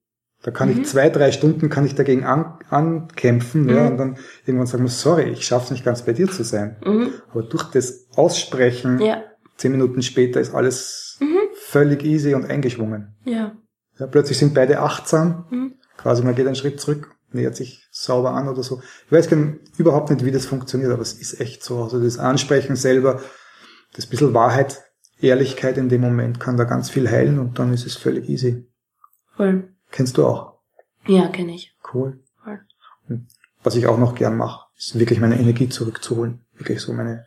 [0.42, 0.80] Da kann mhm.
[0.80, 3.70] ich zwei, drei Stunden kann ich dagegen an, ankämpfen mhm.
[3.70, 6.76] ja, und dann irgendwann sagen sorry, ich schaffe es nicht ganz bei dir zu sein.
[6.84, 7.14] Mhm.
[7.30, 9.22] Aber durch das Aussprechen, ja.
[9.56, 11.38] zehn Minuten später ist alles mhm.
[11.54, 13.16] völlig easy und eingeschwungen.
[13.24, 13.56] Ja.
[13.98, 14.06] ja.
[14.06, 15.74] Plötzlich sind beide achtsam, mhm.
[15.96, 18.82] quasi man geht einen Schritt zurück nähert sich sauber an oder so.
[19.06, 19.40] Ich weiß gar
[19.78, 21.82] überhaupt nicht, wie das funktioniert, aber es ist echt so.
[21.82, 23.20] Also das Ansprechen selber,
[23.94, 24.82] das bisschen Wahrheit,
[25.20, 28.66] Ehrlichkeit in dem Moment kann da ganz viel heilen und dann ist es völlig easy.
[29.36, 29.72] Voll.
[29.90, 30.58] Kennst du auch?
[31.06, 31.74] Ja, kenne ich.
[31.92, 32.20] Cool.
[32.42, 32.60] Voll.
[33.08, 33.28] Und
[33.62, 36.44] was ich auch noch gern mache, ist wirklich meine Energie zurückzuholen.
[36.54, 37.26] Wirklich so meine,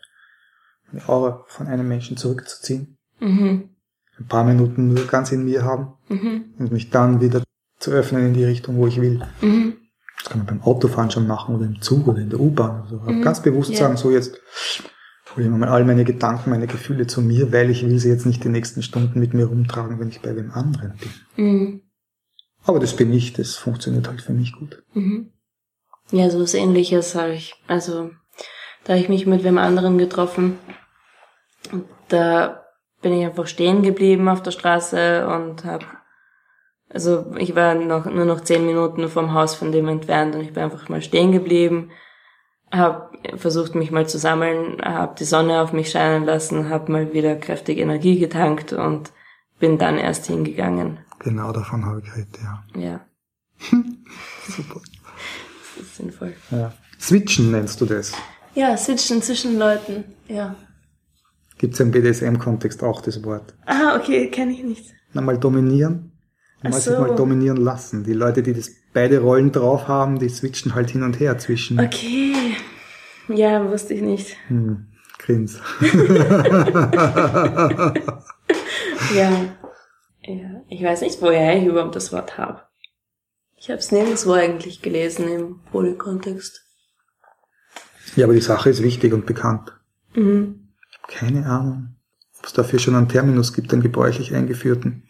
[0.92, 2.98] meine Aura von einem Menschen zurückzuziehen.
[3.20, 3.70] Mhm.
[4.18, 6.54] Ein paar Minuten nur ganz in mir haben mhm.
[6.58, 7.42] und mich dann wieder
[7.80, 9.26] zu öffnen in die Richtung, wo ich will.
[9.42, 9.78] Mhm.
[10.20, 12.82] Das kann man beim Autofahren schon machen oder im Zug oder in der U-Bahn.
[12.82, 13.22] Also mhm.
[13.22, 13.80] ganz bewusst yeah.
[13.80, 14.40] sagen, so jetzt
[15.36, 18.26] hole ich mal all meine Gedanken, meine Gefühle zu mir, weil ich will sie jetzt
[18.26, 21.46] nicht die nächsten Stunden mit mir rumtragen, wenn ich bei wem anderen bin.
[21.46, 21.82] Mhm.
[22.64, 24.84] Aber das bin ich, das funktioniert halt für mich gut.
[24.94, 25.32] Mhm.
[26.12, 27.56] Ja, so was ähnliches habe ich.
[27.68, 28.12] Also,
[28.84, 30.58] da habe ich mich mit wem anderen getroffen.
[31.72, 32.66] Und da
[33.02, 35.86] bin ich einfach stehen geblieben auf der Straße und habe
[36.90, 40.54] also ich war noch, nur noch zehn Minuten vom Haus von dem entfernt und ich
[40.54, 41.92] bin einfach mal stehen geblieben,
[42.72, 47.14] habe versucht mich mal zu sammeln, habe die Sonne auf mich scheinen lassen, habe mal
[47.14, 49.12] wieder kräftig Energie getankt und
[49.60, 51.00] bin dann erst hingegangen.
[51.20, 52.80] Genau davon habe ich heute, ja.
[52.80, 53.02] Ja.
[54.48, 54.82] Super.
[55.78, 56.34] Das ist sinnvoll.
[56.50, 56.74] Ja.
[57.00, 58.14] Switchen nennst du das?
[58.56, 60.56] Ja, switchen zwischen Leuten, ja.
[61.58, 63.54] Gibt es im BDSM-Kontext auch das Wort?
[63.66, 64.94] Ah, okay, kenne ich nicht.
[65.14, 66.09] Na, mal dominieren
[66.64, 66.92] mal so.
[66.92, 68.04] sich mal dominieren lassen.
[68.04, 71.80] Die Leute, die das beide Rollen drauf haben, die switchen halt hin und her zwischen.
[71.80, 72.56] Okay.
[73.28, 74.36] Ja, wusste ich nicht.
[74.48, 74.88] Hm,
[75.20, 75.60] grins.
[79.16, 79.32] ja.
[80.22, 80.62] Ja.
[80.68, 82.62] Ich weiß nicht, woher ich überhaupt das Wort habe.
[83.56, 86.66] Ich habe es nirgendwo eigentlich gelesen im Polykontext.
[88.16, 89.74] Ja, aber die Sache ist wichtig und bekannt.
[90.16, 90.70] Mhm.
[90.90, 91.96] Ich habe keine Ahnung,
[92.40, 95.04] ob es dafür schon einen Terminus gibt, einen gebräuchlich eingeführten.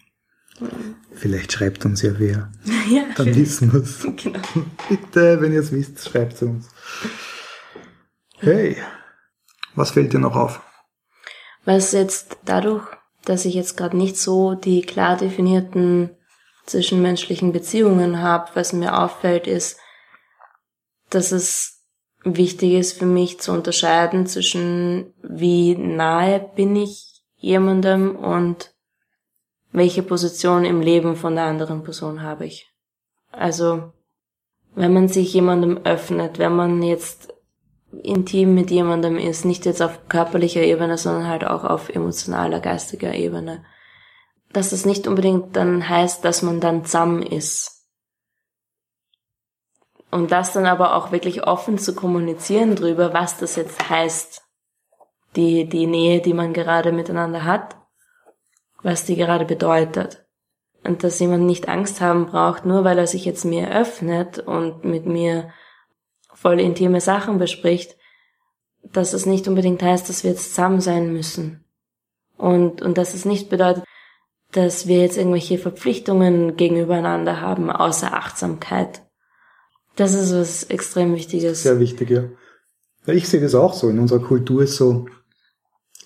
[0.59, 0.95] Mhm.
[1.19, 2.51] Vielleicht schreibt uns ja wer.
[2.89, 3.35] Ja, Dann schön.
[3.35, 4.07] wissen wir es.
[4.23, 4.39] Genau.
[4.87, 6.69] Bitte, wenn ihr es wisst, schreibt es uns.
[8.39, 8.77] Hey,
[9.75, 10.61] was fällt dir noch auf?
[11.65, 12.83] Was jetzt dadurch,
[13.25, 16.11] dass ich jetzt gerade nicht so die klar definierten
[16.65, 19.77] zwischenmenschlichen Beziehungen habe, was mir auffällt, ist,
[21.09, 21.83] dass es
[22.23, 28.73] wichtig ist für mich zu unterscheiden zwischen wie nahe bin ich jemandem und
[29.71, 32.69] welche Position im Leben von der anderen Person habe ich.
[33.31, 33.93] Also,
[34.75, 37.33] wenn man sich jemandem öffnet, wenn man jetzt
[38.03, 43.13] intim mit jemandem ist, nicht jetzt auf körperlicher Ebene, sondern halt auch auf emotionaler, geistiger
[43.13, 43.63] Ebene,
[44.53, 47.87] dass es nicht unbedingt dann heißt, dass man dann zusammen ist.
[50.11, 54.41] Und das dann aber auch wirklich offen zu kommunizieren drüber, was das jetzt heißt.
[55.35, 57.78] Die, die Nähe, die man gerade miteinander hat
[58.83, 60.25] was die gerade bedeutet.
[60.83, 64.85] Und dass jemand nicht Angst haben braucht, nur weil er sich jetzt mir öffnet und
[64.85, 65.49] mit mir
[66.33, 67.97] voll intime Sachen bespricht,
[68.81, 71.65] dass es nicht unbedingt heißt, dass wir jetzt zusammen sein müssen.
[72.37, 73.83] Und, und dass es nicht bedeutet,
[74.51, 79.03] dass wir jetzt irgendwelche Verpflichtungen gegenübereinander haben, außer Achtsamkeit.
[79.95, 81.63] Das ist was extrem Wichtiges.
[81.63, 82.23] Sehr wichtig, ja.
[83.05, 83.89] Ich sehe das auch so.
[83.89, 85.07] In unserer Kultur ist so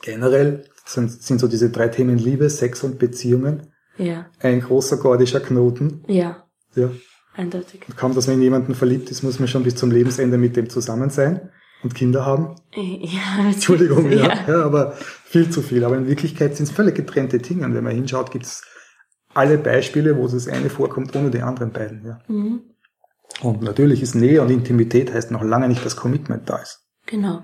[0.01, 3.67] generell sind, sind so diese drei Themen Liebe, Sex und Beziehungen.
[3.97, 4.27] Ja.
[4.39, 6.03] Ein großer gordischer Knoten.
[6.07, 6.47] Ja.
[6.75, 6.89] Ja.
[7.35, 7.81] Eindeutig.
[7.95, 10.69] Kaum, dass man in jemanden verliebt ist, muss man schon bis zum Lebensende mit dem
[10.69, 11.49] zusammen sein
[11.83, 12.55] und Kinder haben.
[12.75, 14.27] Ja, Entschuldigung, ja.
[14.27, 14.47] ja.
[14.47, 15.83] ja aber viel zu viel.
[15.83, 17.65] Aber in Wirklichkeit sind es völlig getrennte Dinge.
[17.65, 18.63] Und wenn man hinschaut, gibt es
[19.33, 22.05] alle Beispiele, wo das eine vorkommt, ohne die anderen beiden.
[22.05, 22.19] Ja.
[22.27, 22.61] Mhm.
[23.41, 26.85] Und natürlich ist Nähe und Intimität heißt noch lange nicht, dass Commitment da ist.
[27.05, 27.43] Genau.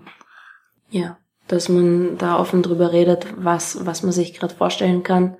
[0.90, 1.18] Ja
[1.50, 5.36] dass man da offen drüber redet, was, was man sich gerade vorstellen kann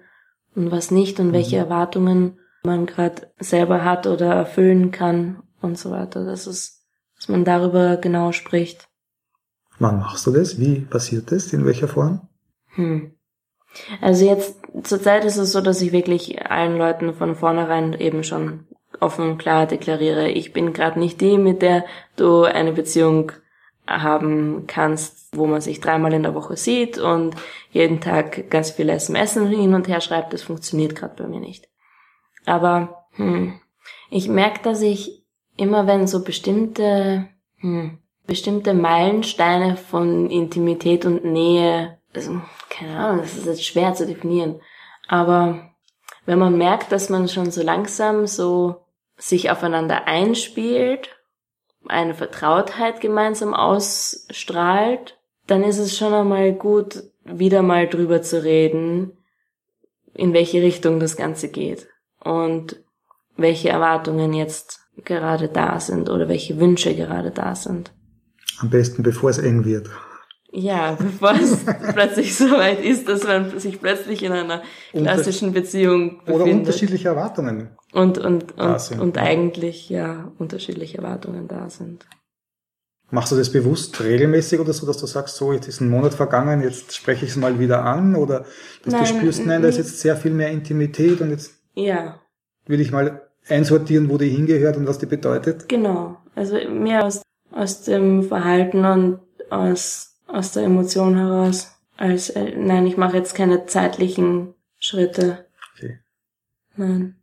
[0.56, 1.34] und was nicht und mhm.
[1.34, 6.26] welche Erwartungen man gerade selber hat oder erfüllen kann und so weiter.
[6.26, 6.84] Das ist,
[7.16, 8.90] dass man darüber genau spricht.
[9.78, 10.60] Wann machst du das?
[10.60, 11.54] Wie passiert das?
[11.54, 12.28] In welcher Form?
[12.76, 13.14] Hm.
[14.02, 18.68] Also jetzt zurzeit ist es so, dass ich wirklich allen Leuten von vornherein eben schon
[19.00, 23.32] offen und klar deklariere, ich bin gerade nicht die, mit der du eine Beziehung
[23.90, 27.36] haben kannst, wo man sich dreimal in der Woche sieht und
[27.72, 30.34] jeden Tag ganz viele SMS hin und her schreibt.
[30.34, 31.68] Das funktioniert gerade bei mir nicht.
[32.46, 33.60] Aber hm,
[34.10, 35.26] ich merke, dass ich
[35.58, 38.00] immer, wenn so bestimmte hm,
[38.30, 44.62] bestimmte Meilensteine von Intimität und Nähe, also, keine Ahnung, das ist jetzt schwer zu definieren,
[45.08, 45.72] aber
[46.26, 48.86] wenn man merkt, dass man schon so langsam so
[49.18, 51.19] sich aufeinander einspielt,
[51.90, 59.14] eine Vertrautheit gemeinsam ausstrahlt, dann ist es schon einmal gut, wieder mal drüber zu reden,
[60.14, 61.88] in welche Richtung das Ganze geht
[62.24, 62.78] und
[63.38, 67.92] welche Erwartungen jetzt gerade da sind oder welche Wünsche gerade da sind.
[68.60, 69.90] Am besten, bevor es eng wird.
[70.52, 71.58] Ja, bevor es
[71.94, 76.42] plötzlich so weit ist, dass man sich plötzlich in einer klassischen Beziehung befindet.
[76.42, 77.70] Oder unterschiedliche Erwartungen.
[77.94, 82.06] Und, und, und, und eigentlich, ja, unterschiedliche Erwartungen da sind.
[83.12, 86.14] Machst du das bewusst regelmäßig oder so, dass du sagst, so, jetzt ist ein Monat
[86.14, 88.16] vergangen, jetzt spreche ich es mal wieder an?
[88.16, 88.46] Oder
[88.84, 92.20] dass nein, du spürst, nein, da ist jetzt sehr viel mehr Intimität und jetzt ja.
[92.68, 95.68] will ich mal einsortieren, wo die hingehört und was die bedeutet?
[95.70, 96.18] Genau.
[96.36, 101.76] Also mehr aus, aus dem Verhalten und aus aus der Emotion heraus.
[101.98, 105.46] Als, äh, nein, ich mache jetzt keine zeitlichen Schritte.
[105.76, 106.00] Okay.
[106.78, 107.16] Nein.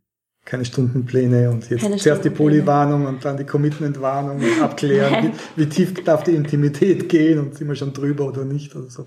[0.45, 5.61] Keine Stundenpläne und jetzt keine zuerst die Polywarnung und dann die Commitmentwarnung und abklären, wie,
[5.61, 9.05] wie, tief darf die Intimität gehen und sind wir schon drüber oder nicht oder so.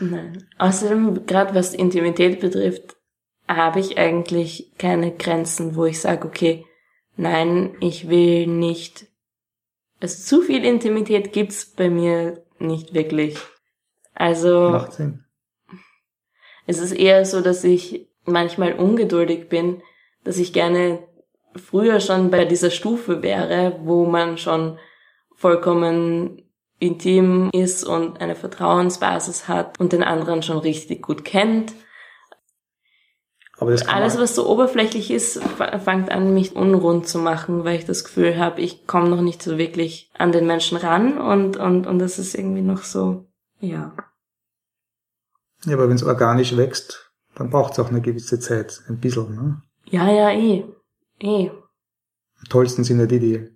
[0.00, 0.44] Nein.
[0.58, 2.96] Außerdem, gerade was Intimität betrifft,
[3.46, 6.66] habe ich eigentlich keine Grenzen, wo ich sage, okay,
[7.16, 9.06] nein, ich will nicht.
[10.00, 13.38] Also zu viel Intimität gibt's bei mir nicht wirklich.
[14.14, 14.70] Also.
[14.70, 15.24] Macht Sinn.
[16.66, 19.82] Es ist eher so, dass ich manchmal ungeduldig bin,
[20.22, 21.00] dass ich gerne
[21.56, 24.78] früher schon bei dieser Stufe wäre, wo man schon
[25.34, 26.42] vollkommen
[26.78, 31.72] intim ist und eine Vertrauensbasis hat und den anderen schon richtig gut kennt.
[33.60, 35.38] Aber das Alles, was so oberflächlich ist,
[35.84, 39.42] fängt an, mich unrund zu machen, weil ich das Gefühl habe, ich komme noch nicht
[39.42, 43.26] so wirklich an den Menschen ran und, und, und das ist irgendwie noch so,
[43.60, 43.92] ja.
[45.66, 49.34] Ja, aber wenn es organisch wächst, dann braucht es auch eine gewisse Zeit, ein bisschen,
[49.34, 49.62] ne?
[49.90, 50.64] Ja, ja, eh.
[51.20, 51.50] Eh.
[51.50, 53.50] Am tollsten sind ja die, die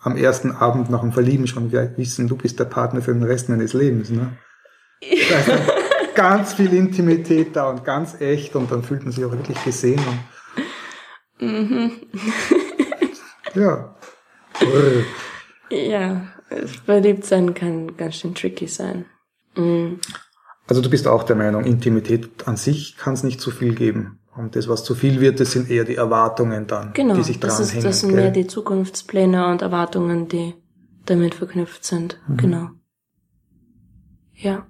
[0.00, 3.50] am ersten Abend nach dem Verlieben schon wissen, du bist der Partner für den Rest
[3.50, 4.38] meines Lebens, ne?
[5.02, 5.81] Ja.
[6.14, 10.00] Ganz viel Intimität da und ganz echt und dann fühlt man sich auch wirklich gesehen.
[11.40, 11.92] Und mhm.
[13.54, 13.94] ja.
[15.70, 16.28] Ja,
[16.84, 19.06] verliebt sein kann ganz schön tricky sein.
[19.56, 20.00] Mhm.
[20.68, 24.18] Also du bist auch der Meinung, Intimität an sich kann es nicht zu viel geben.
[24.34, 27.38] Und das, was zu viel wird, das sind eher die Erwartungen dann, genau, die sich
[27.38, 27.70] dranhängen.
[27.70, 28.20] Genau, das sind gell?
[28.20, 30.54] mehr die Zukunftspläne und Erwartungen, die
[31.04, 32.18] damit verknüpft sind.
[32.26, 32.36] Mhm.
[32.38, 32.70] Genau.
[34.34, 34.66] Ja.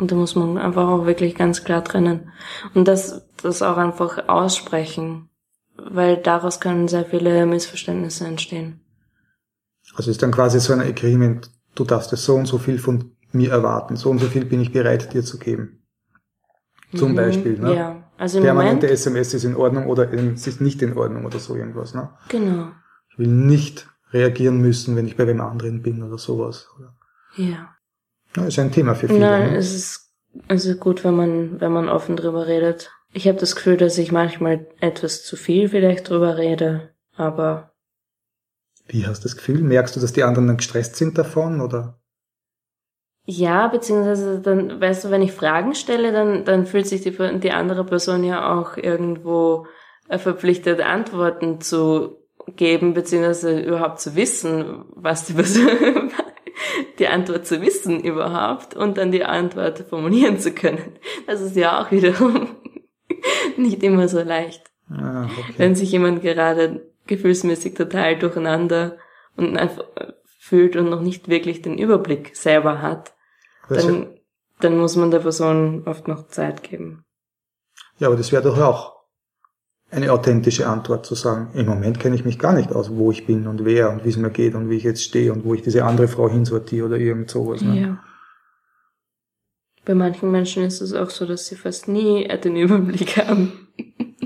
[0.00, 2.32] Und da muss man einfach auch wirklich ganz klar trennen.
[2.74, 5.28] Und das, das auch einfach aussprechen.
[5.76, 8.80] Weil daraus können sehr viele Missverständnisse entstehen.
[9.94, 13.12] Also ist dann quasi so ein Agreement, du darfst es so und so viel von
[13.32, 15.82] mir erwarten, so und so viel bin ich bereit dir zu geben.
[16.94, 17.74] Zum mhm, Beispiel, ne?
[17.74, 18.10] Ja.
[18.16, 21.54] Also Permanente Moment, SMS ist in Ordnung oder es ist nicht in Ordnung oder so
[21.54, 22.10] irgendwas, ne?
[22.28, 22.68] Genau.
[23.10, 26.68] Ich will nicht reagieren müssen, wenn ich bei wem anderen bin oder sowas.
[27.36, 27.74] Ja.
[28.36, 29.20] Ja, ist ein Thema für viele.
[29.20, 29.56] Nein, ne?
[29.56, 30.10] es ist
[30.48, 32.92] also gut, wenn man, wenn man offen drüber redet.
[33.12, 37.72] Ich habe das Gefühl, dass ich manchmal etwas zu viel vielleicht drüber rede, aber.
[38.86, 39.60] Wie hast du das Gefühl?
[39.60, 42.00] Merkst du, dass die anderen dann gestresst sind davon, oder?
[43.24, 47.52] Ja, beziehungsweise dann, weißt du, wenn ich Fragen stelle, dann, dann fühlt sich die, die
[47.52, 49.66] andere Person ja auch irgendwo
[50.08, 52.18] äh, verpflichtet, Antworten zu
[52.56, 56.10] geben, beziehungsweise überhaupt zu wissen, was die Person,
[57.00, 60.98] die Antwort zu wissen überhaupt und dann die Antwort formulieren zu können.
[61.26, 62.56] Das ist ja auch wiederum
[63.56, 64.70] nicht immer so leicht.
[64.88, 65.54] Ah, okay.
[65.56, 68.98] Wenn sich jemand gerade gefühlsmäßig total durcheinander
[69.36, 69.84] und einfach
[70.38, 73.14] fühlt und noch nicht wirklich den Überblick selber hat,
[73.68, 74.18] dann,
[74.60, 77.04] dann muss man der Person oft noch Zeit geben.
[77.98, 78.99] Ja, aber das wäre doch auch
[79.90, 83.26] eine authentische Antwort zu sagen, im Moment kenne ich mich gar nicht aus, wo ich
[83.26, 85.54] bin und wer und wie es mir geht und wie ich jetzt stehe und wo
[85.54, 87.60] ich diese andere Frau hinsortiere oder irgend sowas.
[87.62, 87.80] Ne?
[87.80, 88.02] Ja.
[89.84, 93.68] Bei manchen Menschen ist es auch so, dass sie fast nie den Überblick haben.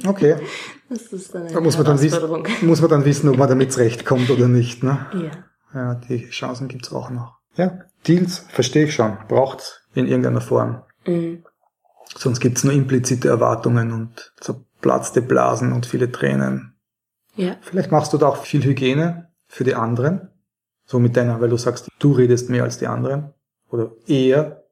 [0.06, 0.36] Okay.
[0.90, 2.20] Das ist dann eine da muss man dann wissen,
[2.60, 4.82] muss man dann wissen, ob man damit zurechtkommt oder nicht.
[4.82, 5.06] Ne?
[5.14, 5.30] Ja.
[5.74, 7.38] Ja, die Chancen gibt's auch noch.
[7.56, 9.16] Ja, Deals verstehe ich schon.
[9.28, 10.82] Braucht's in irgendeiner Form.
[11.06, 11.44] Mhm.
[12.16, 14.32] Sonst gibt's nur implizite Erwartungen und
[14.84, 16.74] zerplatzte Blasen und viele Tränen.
[17.36, 17.56] Ja.
[17.62, 20.28] Vielleicht machst du da auch viel Hygiene für die anderen.
[20.84, 23.32] So mit deiner, weil du sagst, du redest mehr als die anderen.
[23.70, 24.62] Oder eher.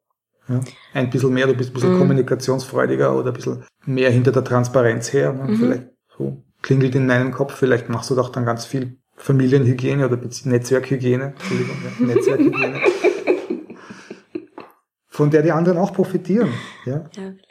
[0.49, 0.61] Ja.
[0.93, 1.99] Ein bisschen mehr, du bist ein bisschen Mhm.
[2.01, 5.33] kommunikationsfreudiger oder ein bisschen mehr hinter der Transparenz her.
[5.33, 5.45] Ne?
[5.45, 5.57] Mhm.
[5.57, 5.85] Vielleicht
[6.19, 10.49] so klingelt in deinem Kopf, vielleicht machst du doch dann ganz viel Familienhygiene oder Bezie-
[10.51, 11.25] Netzwerkhygiene.
[11.39, 12.81] Entschuldigung, ja, Netzwerkhygiene.
[15.09, 16.53] Von der die anderen auch profitieren.
[16.85, 16.93] Ja?
[16.93, 17.47] Ja, vielleicht.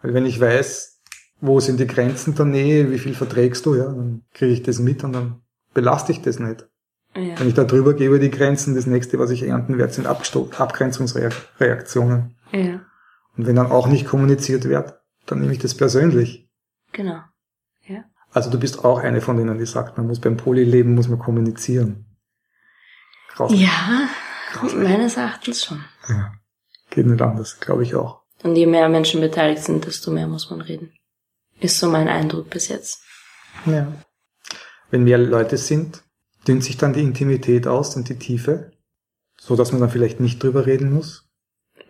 [0.00, 0.97] Weil wenn ich weiß,
[1.40, 4.78] wo sind die Grenzen der Nähe, wie viel verträgst du, ja, dann kriege ich das
[4.78, 5.40] mit und dann
[5.74, 6.66] belaste ich das nicht.
[7.16, 7.38] Ja.
[7.38, 10.06] Wenn ich da drüber gehe über die Grenzen, das nächste, was ich ernten werde, sind
[10.06, 12.36] Absto- Abgrenzungsreaktionen.
[12.52, 12.80] ja.
[13.36, 14.94] Und wenn dann auch nicht kommuniziert wird,
[15.26, 16.48] dann nehme ich das persönlich.
[16.92, 17.20] Genau.
[18.30, 21.18] Also du bist auch eine von denen, die sagt, man muss beim Polyleben muss man
[21.18, 22.04] kommunizieren.
[23.34, 23.62] Grauslich.
[23.62, 24.08] Ja,
[24.52, 24.82] Grauslich.
[24.82, 25.82] meines Erachtens schon.
[26.08, 26.32] Ja.
[26.90, 28.22] Geht nicht anders, glaube ich auch.
[28.42, 30.92] Und je mehr Menschen beteiligt sind, desto mehr muss man reden.
[31.60, 33.02] Ist so mein Eindruck bis jetzt.
[33.66, 33.92] Ja.
[34.90, 36.02] Wenn mehr Leute sind,
[36.46, 38.72] dünnt sich dann die Intimität aus und die Tiefe,
[39.38, 41.28] so dass man dann vielleicht nicht drüber reden muss.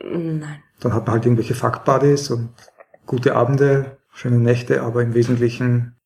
[0.01, 0.62] Nein.
[0.81, 2.55] Dann hat man halt irgendwelche Fuck-Buddies und
[3.07, 5.99] gute Abende, schöne Nächte, aber im Wesentlichen,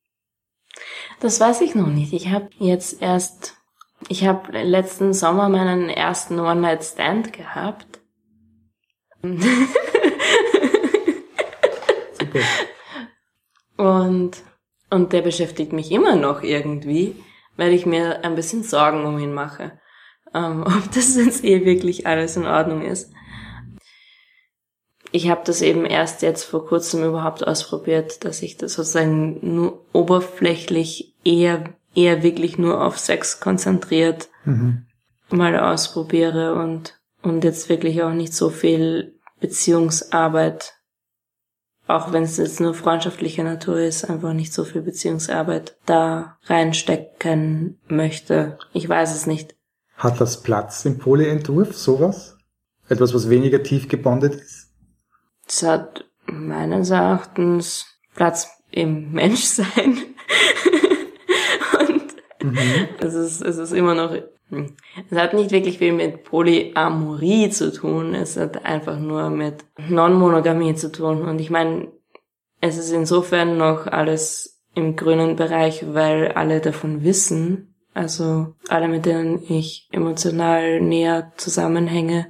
[1.19, 2.13] Das weiß ich noch nicht.
[2.13, 3.55] Ich habe jetzt erst,
[4.09, 8.01] ich habe letzten Sommer meinen ersten One-Night-Stand gehabt.
[12.19, 12.39] super.
[13.77, 14.31] Und,
[14.89, 17.15] und der beschäftigt mich immer noch irgendwie,
[17.57, 19.79] weil ich mir ein bisschen Sorgen um ihn mache.
[20.33, 23.11] Ähm, ob das jetzt eh wirklich alles in Ordnung ist.
[25.11, 29.85] Ich habe das eben erst jetzt vor kurzem überhaupt ausprobiert, dass ich das sozusagen nur
[29.93, 34.85] oberflächlich eher, eher wirklich nur auf Sex konzentriert Mhm.
[35.29, 40.73] mal ausprobiere und, und jetzt wirklich auch nicht so viel Beziehungsarbeit,
[41.87, 47.79] auch wenn es jetzt nur freundschaftlicher Natur ist, einfach nicht so viel Beziehungsarbeit da reinstecken
[47.87, 48.57] möchte.
[48.73, 49.55] Ich weiß es nicht.
[49.95, 52.37] Hat das Platz im Polyentwurf, sowas?
[52.89, 54.69] Etwas, was weniger tief gebondet ist?
[55.47, 59.97] Es hat meines Erachtens Platz im Menschsein.
[61.79, 62.03] und
[62.43, 62.87] Mhm.
[62.99, 64.13] es ist, es ist immer noch.
[65.09, 70.75] Es hat nicht wirklich viel mit Polyamorie zu tun, es hat einfach nur mit Non-Monogamie
[70.75, 71.23] zu tun.
[71.23, 71.87] Und ich meine,
[72.61, 79.05] es ist insofern noch alles im grünen Bereich, weil alle davon wissen, also alle, mit
[79.05, 82.27] denen ich emotional näher zusammenhänge,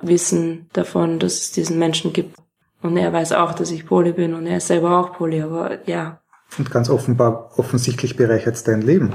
[0.00, 2.36] wissen davon, dass es diesen Menschen gibt.
[2.82, 5.88] Und er weiß auch, dass ich Poly bin und er ist selber auch Poly, aber
[5.88, 6.20] ja.
[6.58, 9.12] Und ganz offenbar, offensichtlich bereichert dein Leben.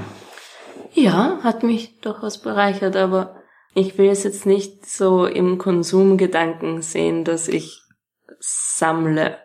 [0.92, 3.36] Ja, hat mich durchaus bereichert, aber
[3.74, 7.82] ich will es jetzt nicht so im Konsumgedanken sehen, dass ich
[8.40, 9.38] sammle.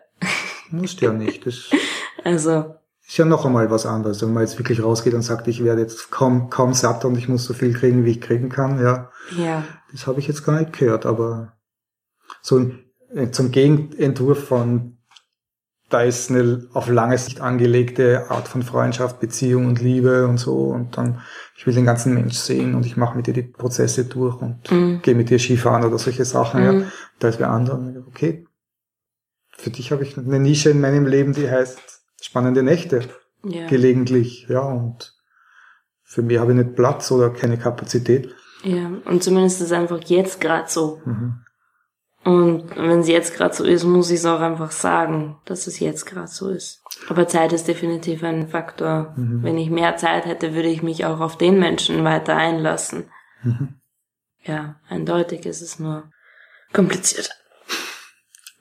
[0.70, 1.46] Musst ja nicht.
[1.46, 1.70] Das
[2.24, 2.74] Also,
[3.06, 4.20] ist ja noch einmal was anderes.
[4.20, 7.28] Wenn man jetzt wirklich rausgeht und sagt, ich werde jetzt kaum, kaum satt und ich
[7.28, 9.12] muss so viel kriegen, wie ich kriegen kann, ja.
[9.38, 9.62] ja.
[9.92, 11.52] Das habe ich jetzt gar nicht gehört, aber
[12.42, 12.82] so ein-
[13.14, 14.95] äh, zum Gegenentwurf von
[15.88, 20.56] da ist eine auf lange Sicht angelegte Art von Freundschaft, Beziehung und Liebe und so
[20.70, 21.20] und dann
[21.56, 24.70] ich will den ganzen Mensch sehen und ich mache mit dir die Prozesse durch und
[24.70, 25.00] Mhm.
[25.02, 26.72] gehe mit dir Skifahren oder solche Sachen, ja.
[26.72, 26.84] Mhm.
[27.20, 28.04] Da ist wer andere.
[28.08, 28.46] Okay.
[29.56, 31.78] Für dich habe ich eine Nische in meinem Leben, die heißt
[32.20, 33.00] spannende Nächte
[33.44, 33.66] Ja.
[33.68, 35.14] gelegentlich, ja und
[36.02, 38.34] für mich habe ich nicht Platz oder keine Kapazität.
[38.64, 38.90] ja.
[39.04, 41.00] Und zumindest ist es einfach jetzt gerade so.
[41.04, 41.40] Mhm.
[42.26, 45.78] Und wenn es jetzt gerade so ist, muss ich es auch einfach sagen, dass es
[45.78, 46.82] jetzt gerade so ist.
[47.08, 49.14] Aber Zeit ist definitiv ein Faktor.
[49.16, 49.44] Mhm.
[49.44, 53.04] Wenn ich mehr Zeit hätte, würde ich mich auch auf den Menschen weiter einlassen.
[53.44, 53.74] Mhm.
[54.42, 56.10] Ja, eindeutig ist es nur
[56.72, 57.30] kompliziert,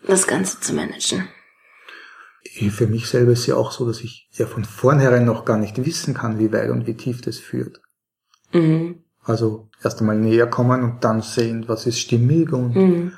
[0.05, 1.27] das Ganze zu managen.
[2.43, 5.57] Eh, Für mich selber ist ja auch so, dass ich ja von vornherein noch gar
[5.57, 7.81] nicht wissen kann, wie weit und wie tief das führt.
[8.53, 9.03] Mhm.
[9.23, 13.13] Also erst einmal näher kommen und dann sehen, was ist stimmig und Mhm.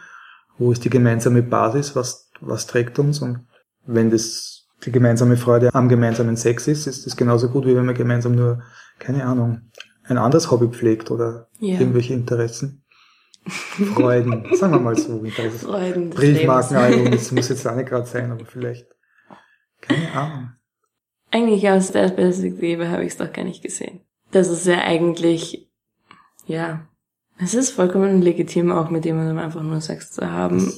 [0.58, 3.48] Wo ist die gemeinsame Basis, was, was trägt uns und
[3.86, 7.86] wenn das die gemeinsame Freude am gemeinsamen Sex ist, ist das genauso gut, wie wenn
[7.86, 8.62] man gemeinsam nur,
[9.00, 9.62] keine Ahnung,
[10.04, 11.80] ein anderes Hobby pflegt oder Ja.
[11.80, 12.84] irgendwelche Interessen.
[13.96, 15.20] Freuden, sagen wir mal so.
[15.24, 15.68] Interessen.
[15.68, 18.88] Freuden Briefmarkenalbum, das muss jetzt auch nicht gerade sein, aber vielleicht,
[19.82, 20.52] keine Ahnung.
[21.32, 24.02] Eigentlich aus der Perspektive habe ich es doch gar nicht gesehen.
[24.32, 25.70] Das ist ja eigentlich,
[26.46, 26.88] ja,
[27.40, 30.74] es ist vollkommen legitim, auch mit jemandem einfach nur Sex zu haben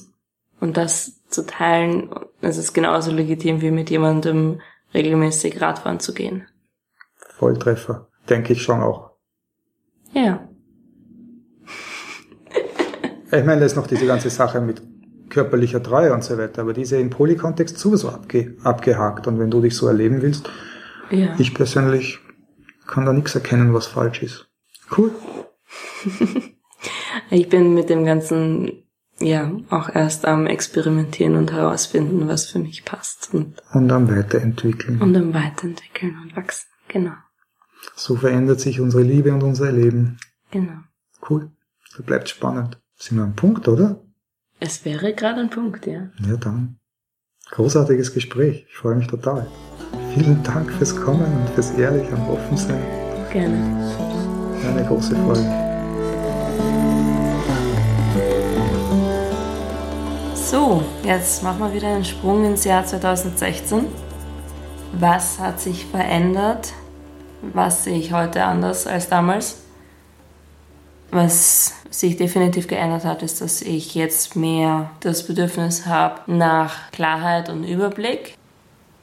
[0.60, 2.10] und das zu teilen.
[2.42, 4.62] Es ist genauso legitim, wie mit jemandem
[4.94, 6.48] regelmäßig Radfahren zu gehen.
[7.16, 9.12] Volltreffer, denke ich schon auch.
[10.14, 10.48] Ja.
[13.32, 14.82] Ich meine, da ist noch diese ganze Sache mit
[15.30, 19.28] körperlicher Treue und so weiter, aber diese im Polykontext sowieso abge abgehakt.
[19.28, 20.50] Und wenn du dich so erleben willst,
[21.12, 21.36] ja.
[21.38, 22.18] ich persönlich
[22.88, 24.50] kann da nichts erkennen, was falsch ist.
[24.98, 25.12] Cool.
[27.30, 28.84] ich bin mit dem ganzen
[29.22, 33.34] ja auch erst am Experimentieren und herausfinden, was für mich passt.
[33.34, 35.02] Und, und am Weiterentwickeln.
[35.02, 36.68] Und am Weiterentwickeln und wachsen.
[36.88, 37.14] Genau.
[37.96, 40.18] So verändert sich unsere Liebe und unser Leben.
[40.52, 40.80] Genau.
[41.30, 41.52] Cool.
[41.96, 42.80] Das bleibt spannend.
[42.96, 44.02] Sind wir am Punkt, oder?
[44.60, 46.10] Es wäre gerade ein Punkt, ja.
[46.28, 46.80] Ja, dann.
[47.52, 48.66] Großartiges Gespräch.
[48.70, 49.48] Ich freue mich total.
[50.14, 52.84] Vielen Dank fürs Kommen und fürs Ehrliche und Offensein.
[53.32, 54.29] Gerne.
[54.68, 55.46] Eine große Folge.
[60.34, 63.86] So, jetzt machen wir wieder einen Sprung ins Jahr 2016.
[64.94, 66.74] Was hat sich verändert?
[67.42, 69.58] Was sehe ich heute anders als damals?
[71.12, 77.50] Was sich definitiv geändert hat, ist, dass ich jetzt mehr das Bedürfnis habe nach Klarheit
[77.50, 78.39] und Überblick.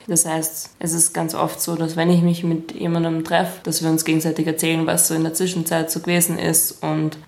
[0.08, 3.82] Das heißt, es ist ganz oft so, dass wenn ich mich mit jemandem treffe, dass
[3.82, 7.18] wir uns gegenseitig erzählen, was so in der Zwischenzeit so gewesen ist und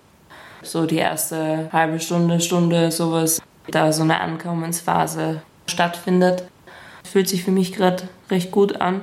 [0.61, 6.43] so die erste halbe Stunde, Stunde, sowas, da so eine Ankommensphase stattfindet.
[7.03, 9.01] Fühlt sich für mich gerade recht gut an.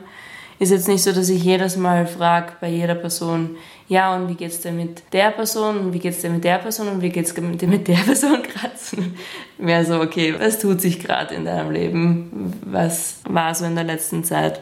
[0.59, 3.57] Ist jetzt nicht so, dass ich jedes Mal frage bei jeder Person,
[3.89, 6.89] ja, und wie geht's dir mit der Person und wie geht's dir mit der Person
[6.89, 9.13] und wie geht's dir mit der Person gerade?
[9.59, 12.53] Mehr so, okay, was tut sich gerade in deinem Leben?
[12.65, 14.61] Was war so in der letzten Zeit?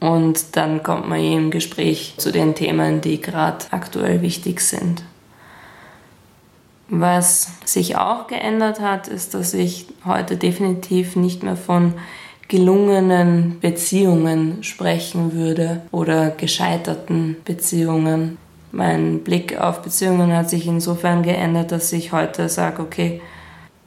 [0.00, 5.02] Und dann kommt man im Gespräch zu den Themen, die gerade aktuell wichtig sind.
[6.90, 11.94] Was sich auch geändert hat, ist, dass ich heute definitiv nicht mehr von
[12.48, 18.38] gelungenen Beziehungen sprechen würde oder gescheiterten Beziehungen.
[18.70, 23.22] Mein Blick auf Beziehungen hat sich insofern geändert, dass ich heute sage, okay,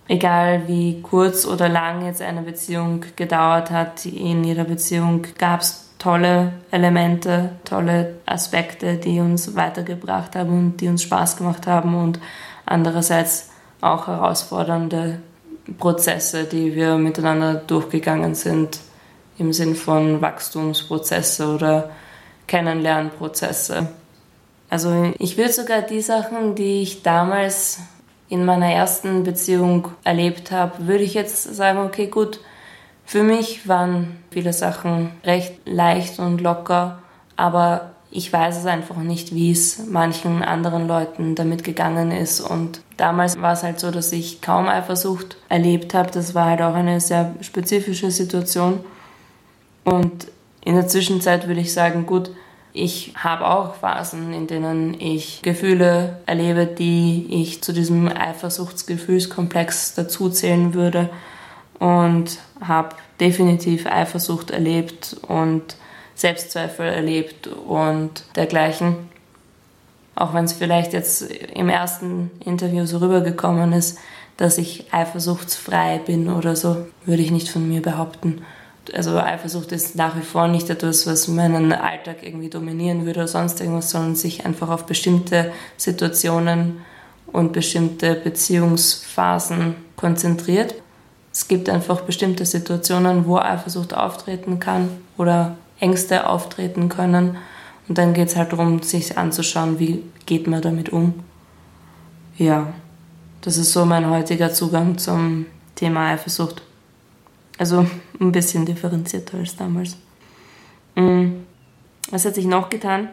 [0.07, 5.91] egal wie kurz oder lang jetzt eine Beziehung gedauert hat, in jeder Beziehung gab es
[5.99, 12.19] tolle Elemente, tolle Aspekte, die uns weitergebracht haben und die uns Spaß gemacht haben und
[12.65, 13.51] andererseits
[13.82, 15.19] auch herausfordernde
[15.77, 18.79] Prozesse, die wir miteinander durchgegangen sind,
[19.38, 21.91] im Sinn von Wachstumsprozesse oder
[22.47, 23.88] Kennenlernprozesse.
[24.72, 27.80] Also ich würde sogar die Sachen, die ich damals
[28.30, 32.39] in meiner ersten Beziehung erlebt habe, würde ich jetzt sagen, okay, gut,
[33.03, 36.99] für mich waren viele Sachen recht leicht und locker,
[37.36, 42.39] aber ich weiß es einfach nicht, wie es manchen anderen Leuten damit gegangen ist.
[42.39, 46.11] Und damals war es halt so, dass ich kaum Eifersucht erlebt habe.
[46.11, 48.80] Das war halt auch eine sehr spezifische Situation.
[49.84, 50.28] Und
[50.63, 52.32] in der Zwischenzeit würde ich sagen, gut,
[52.74, 60.74] ich habe auch Phasen, in denen ich Gefühle erlebe, die ich zu diesem Eifersuchtsgefühlskomplex dazuzählen
[60.74, 61.09] würde.
[61.80, 65.76] Und habe definitiv Eifersucht erlebt und
[66.15, 69.09] Selbstzweifel erlebt und dergleichen.
[70.15, 73.97] Auch wenn es vielleicht jetzt im ersten Interview so rübergekommen ist,
[74.38, 78.43] dass ich eifersuchtsfrei bin oder so, würde ich nicht von mir behaupten.
[78.93, 83.27] Also Eifersucht ist nach wie vor nicht etwas, was meinen Alltag irgendwie dominieren würde oder
[83.27, 86.81] sonst irgendwas, sondern sich einfach auf bestimmte Situationen
[87.27, 90.75] und bestimmte Beziehungsphasen konzentriert.
[91.31, 97.37] Es gibt einfach bestimmte Situationen, wo Eifersucht auftreten kann oder Ängste auftreten können.
[97.87, 101.13] Und dann geht es halt darum, sich anzuschauen, wie geht man damit um.
[102.37, 102.73] Ja,
[103.41, 106.61] das ist so mein heutiger Zugang zum Thema Eifersucht.
[107.62, 107.86] Also
[108.20, 109.95] ein bisschen differenzierter als damals.
[110.95, 111.43] Mm,
[112.09, 113.09] was hat sich noch getan?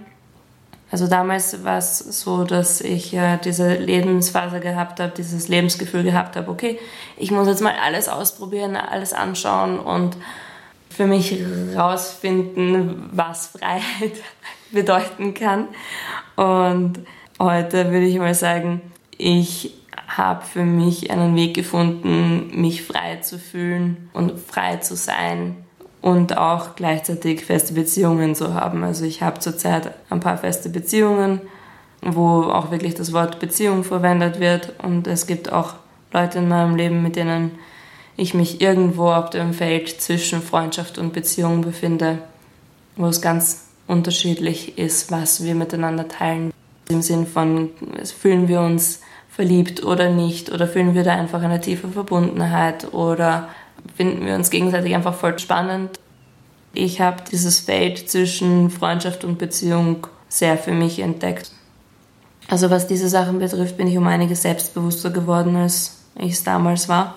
[0.90, 6.34] Also damals war es so, dass ich äh, diese Lebensphase gehabt habe, dieses Lebensgefühl gehabt
[6.34, 6.78] habe, okay,
[7.18, 10.16] ich muss jetzt mal alles ausprobieren, alles anschauen und
[10.88, 11.42] für mich
[11.76, 14.14] rausfinden, was Freiheit
[14.72, 15.68] bedeuten kann.
[16.36, 17.00] Und
[17.38, 18.80] heute würde ich mal sagen,
[19.18, 19.77] ich
[20.08, 25.56] habe für mich einen Weg gefunden, mich frei zu fühlen und frei zu sein
[26.00, 28.82] und auch gleichzeitig feste Beziehungen zu haben.
[28.82, 31.42] Also ich habe zurzeit ein paar feste Beziehungen,
[32.00, 35.74] wo auch wirklich das Wort Beziehung verwendet wird und es gibt auch
[36.12, 37.58] Leute in meinem Leben, mit denen
[38.16, 42.18] ich mich irgendwo auf dem Feld zwischen Freundschaft und Beziehung befinde,
[42.96, 46.52] wo es ganz unterschiedlich ist, was wir miteinander teilen.
[46.88, 47.70] Im Sinn von,
[48.18, 49.02] fühlen wir uns
[49.38, 53.48] verliebt oder nicht, oder fühlen wir da einfach eine tiefe Verbundenheit, oder
[53.94, 56.00] finden wir uns gegenseitig einfach voll spannend.
[56.74, 61.52] Ich habe dieses Feld zwischen Freundschaft und Beziehung sehr für mich entdeckt.
[62.48, 66.88] Also was diese Sachen betrifft, bin ich um einiges selbstbewusster geworden, als ich es damals
[66.88, 67.14] war.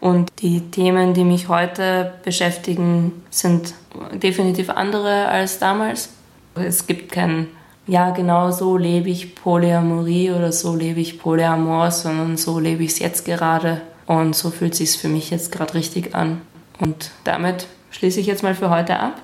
[0.00, 3.72] Und die Themen, die mich heute beschäftigen, sind
[4.12, 6.10] definitiv andere als damals.
[6.56, 7.46] Es gibt kein,
[7.88, 12.92] ja, genau so lebe ich Polyamorie oder so lebe ich Polyamor, sondern so lebe ich
[12.92, 13.80] es jetzt gerade.
[14.06, 16.42] Und so fühlt es sich für mich jetzt gerade richtig an.
[16.80, 19.14] Und damit schließe ich jetzt mal für heute ab.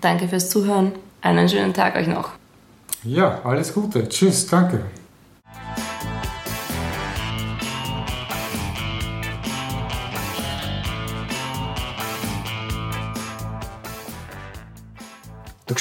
[0.00, 0.92] Danke fürs Zuhören.
[1.22, 2.30] Einen schönen Tag euch noch.
[3.02, 4.08] Ja, alles Gute.
[4.08, 4.84] Tschüss, danke.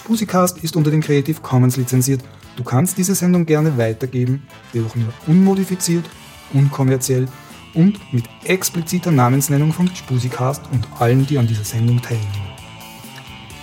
[0.09, 2.23] Gspusikast ist unter den Creative Commons lizenziert.
[2.55, 4.41] Du kannst diese Sendung gerne weitergeben,
[4.73, 6.03] jedoch nur unmodifiziert,
[6.51, 7.27] unkommerziell
[7.75, 12.49] und mit expliziter Namensnennung von Spusikast und allen, die an dieser Sendung teilnehmen.